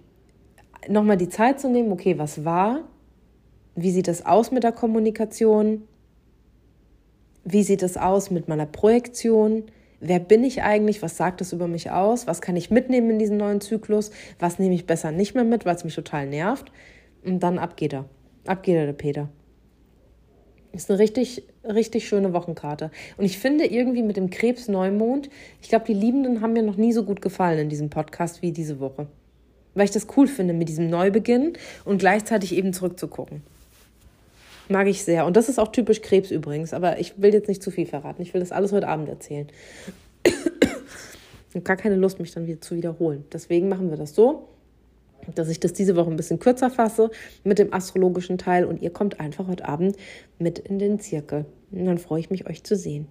nochmal 0.88 1.18
die 1.18 1.30
Zeit 1.30 1.60
zu 1.60 1.70
nehmen, 1.70 1.92
okay, 1.92 2.18
was 2.18 2.46
war? 2.46 2.82
Wie 3.76 3.92
sieht 3.92 4.08
das 4.08 4.26
aus 4.26 4.52
mit 4.52 4.64
der 4.64 4.72
Kommunikation? 4.72 5.84
wie 7.44 7.64
sieht 7.64 7.84
es 7.84 7.98
aus 7.98 8.32
mit 8.32 8.48
meiner 8.48 8.66
Projektion? 8.66 9.64
Wer 10.00 10.20
bin 10.20 10.44
ich 10.44 10.64
eigentlich? 10.64 11.02
Was 11.02 11.18
sagt 11.18 11.42
es 11.42 11.54
über 11.54 11.68
mich 11.68 11.92
aus? 11.92 12.28
Was 12.28 12.42
kann 12.42 12.56
ich 12.56 12.72
mitnehmen 12.72 13.12
in 13.12 13.20
diesen 13.20 13.38
neuen 13.38 13.62
Zyklus? 13.62 14.12
Was 14.40 14.60
nehme 14.60 14.74
ich 14.74 14.88
besser 14.88 15.12
nicht 15.12 15.36
mehr 15.36 15.44
mit, 15.44 15.66
weil 15.66 15.76
es 15.76 15.84
mich 15.84 15.96
total 15.96 16.28
nervt? 16.28 16.72
Und 17.24 17.42
dann 17.42 17.60
ab 17.60 17.78
geht 17.78 17.94
er. 17.94 18.06
Ab 18.46 18.64
geht 18.64 18.76
er, 18.76 18.86
der 18.86 18.94
Peter. 18.94 19.30
Ist 20.74 20.90
eine 20.90 21.00
richtig, 21.00 21.44
richtig 21.66 22.08
schöne 22.08 22.34
Wochenkarte. 22.34 22.92
Und 23.18 23.26
ich 23.26 23.38
finde 23.38 23.66
irgendwie 23.66 24.04
mit 24.04 24.16
dem 24.18 24.30
Krebs-Neumond, 24.30 25.30
ich 25.62 25.70
glaube, 25.70 25.86
die 25.86 25.94
Liebenden 25.94 26.42
haben 26.42 26.54
mir 26.54 26.64
noch 26.64 26.78
nie 26.78 26.94
so 26.94 27.04
gut 27.04 27.22
gefallen 27.22 27.60
in 27.60 27.70
diesem 27.70 27.90
Podcast 27.90 28.42
wie 28.42 28.52
diese 28.52 28.80
Woche. 28.80 29.08
Weil 29.74 29.86
ich 29.86 29.92
das 29.92 30.08
cool 30.16 30.28
finde, 30.28 30.54
mit 30.54 30.70
diesem 30.70 30.90
Neubeginn 30.90 31.54
und 31.84 31.98
gleichzeitig 31.98 32.56
eben 32.56 32.74
zurückzugucken. 32.74 33.42
Mag 34.70 34.88
ich 34.88 35.04
sehr. 35.04 35.26
Und 35.26 35.36
das 35.36 35.50
ist 35.50 35.60
auch 35.60 35.72
typisch 35.74 36.02
Krebs 36.02 36.32
übrigens. 36.32 36.74
Aber 36.74 37.00
ich 37.00 37.22
will 37.22 37.34
jetzt 37.34 37.50
nicht 37.50 37.62
zu 37.62 37.72
viel 37.72 37.86
verraten. 37.86 38.22
Ich 38.22 38.34
will 38.34 38.40
das 38.40 38.54
alles 38.54 38.72
heute 38.72 38.88
Abend 38.88 39.10
erzählen. 39.10 39.48
ich 40.24 41.56
habe 41.56 41.62
gar 41.62 41.76
keine 41.76 41.96
Lust, 41.96 42.20
mich 42.20 42.32
dann 42.32 42.48
wieder 42.48 42.62
zu 42.62 42.76
wiederholen. 42.78 43.26
Deswegen 43.34 43.68
machen 43.68 43.90
wir 43.90 43.98
das 43.98 44.16
so 44.16 44.48
dass 45.36 45.50
ich 45.50 45.60
das 45.60 45.74
diese 45.74 45.96
Woche 45.96 46.10
ein 46.10 46.16
bisschen 46.16 46.40
kürzer 46.40 46.70
fasse 46.70 47.10
mit 47.44 47.60
dem 47.60 47.74
astrologischen 47.74 48.38
Teil 48.38 48.66
und 48.66 48.82
ihr 48.82 48.92
kommt 48.92 49.20
einfach 49.20 49.48
heute 49.48 49.68
Abend 49.68 49.98
mit 50.40 50.60
in 50.60 50.80
den 50.80 51.00
Zirkel. 51.00 51.46
Und 51.72 51.86
dann 51.86 51.98
freue 51.98 52.20
ich 52.20 52.30
mich, 52.30 52.48
euch 52.48 52.64
zu 52.64 52.76
sehen. 52.76 53.08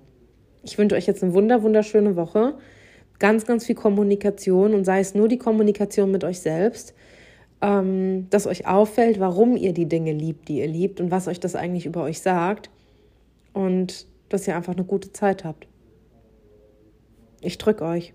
Ich 0.63 0.79
wünsche 0.79 0.97
euch 0.97 1.07
jetzt 1.07 1.23
eine 1.23 1.35
wunder, 1.35 1.63
wunderschöne 1.63 2.17
Woche. 2.17 2.55
Ganz, 3.19 3.47
ganz 3.47 3.67
viel 3.67 3.75
Kommunikation 3.75 4.75
und 4.75 4.85
sei 4.85 5.01
es 5.01 5.15
nur 5.15 5.29
die 5.29 5.39
Kommunikation 5.39 6.11
mit 6.11 6.25
euch 6.25 6.41
selbst, 6.41 6.95
ähm, 7.61 8.27
dass 8.31 8.47
euch 8.47 8.67
auffällt, 8.67 9.21
warum 9.21 9.57
ihr 9.57 9.73
die 9.73 9.87
Dinge 9.87 10.13
liebt, 10.13 10.49
die 10.49 10.59
ihr 10.59 10.67
liebt 10.67 11.01
und 11.01 11.11
was 11.11 11.29
euch 11.29 11.41
das 11.41 11.55
eigentlich 11.55 11.87
über 11.87 12.03
euch 12.03 12.21
sagt. 12.21 12.71
Und 13.53 14.07
dass 14.29 14.47
ihr 14.47 14.57
einfach 14.57 14.75
eine 14.75 14.85
gute 14.85 15.13
Zeit 15.13 15.45
habt. 15.45 15.67
Ich 17.43 17.59
drücke 17.59 17.85
euch. 17.85 18.15